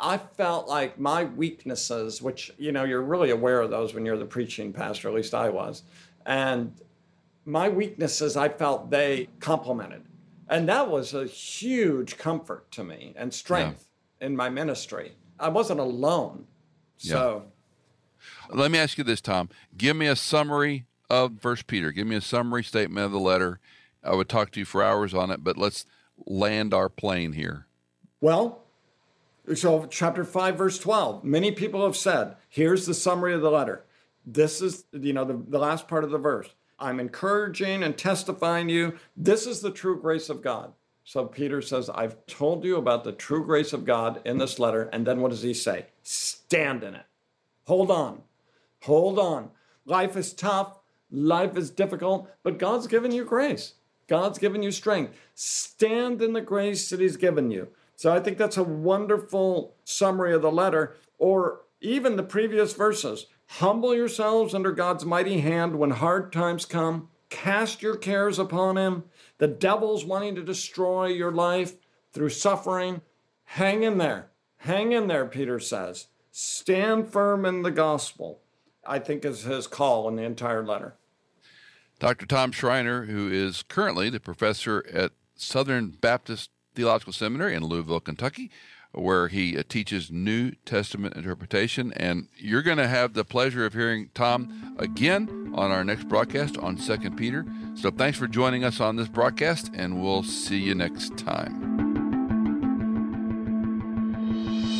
[0.00, 4.18] I felt like my weaknesses, which you know you're really aware of those when you're
[4.18, 5.84] the preaching pastor, at least I was,
[6.26, 6.72] and
[7.44, 10.02] my weaknesses I felt they complemented,
[10.48, 13.88] and that was a huge comfort to me and strength
[14.20, 14.26] yeah.
[14.26, 15.12] in my ministry.
[15.38, 16.46] I wasn't alone,
[16.96, 17.44] so.
[17.44, 18.56] Yeah.
[18.56, 19.48] Let me ask you this, Tom.
[19.76, 21.90] Give me a summary of First Peter.
[21.90, 23.58] Give me a summary statement of the letter.
[24.04, 25.86] I would talk to you for hours on it, but let's
[26.26, 27.66] land our plane here.
[28.20, 28.62] Well,
[29.54, 33.84] so chapter 5 verse 12 many people have said here's the summary of the letter
[34.24, 38.68] this is you know the, the last part of the verse i'm encouraging and testifying
[38.68, 40.72] you this is the true grace of god
[41.04, 44.88] so peter says i've told you about the true grace of god in this letter.
[44.92, 45.86] And then what does he say?
[46.02, 47.06] Stand in it.
[47.66, 48.22] Hold on.
[48.82, 49.50] Hold on.
[49.84, 50.78] Life is tough.
[51.10, 53.74] Life is difficult but god's given you grace.
[54.08, 55.16] God's given you strength.
[55.34, 57.68] Stand in the grace that he's given you.
[57.96, 63.26] So I think that's a wonderful summary of the letter, or even the previous verses.
[63.46, 67.08] Humble yourselves under God's mighty hand when hard times come.
[67.30, 69.04] Cast your cares upon Him.
[69.42, 71.74] The devil's wanting to destroy your life
[72.12, 73.00] through suffering.
[73.42, 74.30] Hang in there.
[74.58, 76.06] Hang in there, Peter says.
[76.30, 78.38] Stand firm in the gospel,
[78.86, 80.94] I think is his call in the entire letter.
[81.98, 82.24] Dr.
[82.24, 88.48] Tom Schreiner, who is currently the professor at Southern Baptist Theological Seminary in Louisville, Kentucky,
[88.92, 91.92] where he uh, teaches New Testament interpretation.
[91.94, 96.56] And you're going to have the pleasure of hearing Tom again on our next broadcast
[96.58, 97.44] on Second Peter.
[97.74, 101.72] So thanks for joining us on this broadcast, and we'll see you next time.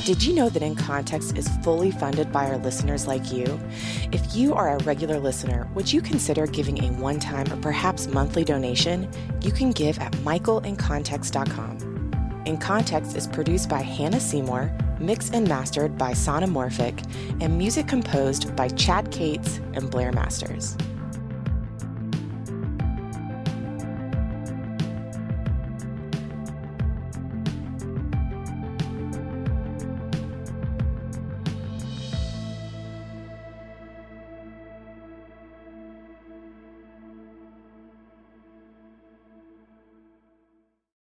[0.05, 3.61] Did you know that In Context is fully funded by our listeners like you?
[4.11, 8.09] If you are a regular listener, would you consider giving a one time or perhaps
[8.09, 9.09] monthly donation?
[9.43, 12.43] You can give at michaelincontext.com.
[12.47, 17.07] In Context is produced by Hannah Seymour, mixed and mastered by Sonomorphic,
[17.41, 20.77] and music composed by Chad Cates and Blair Masters.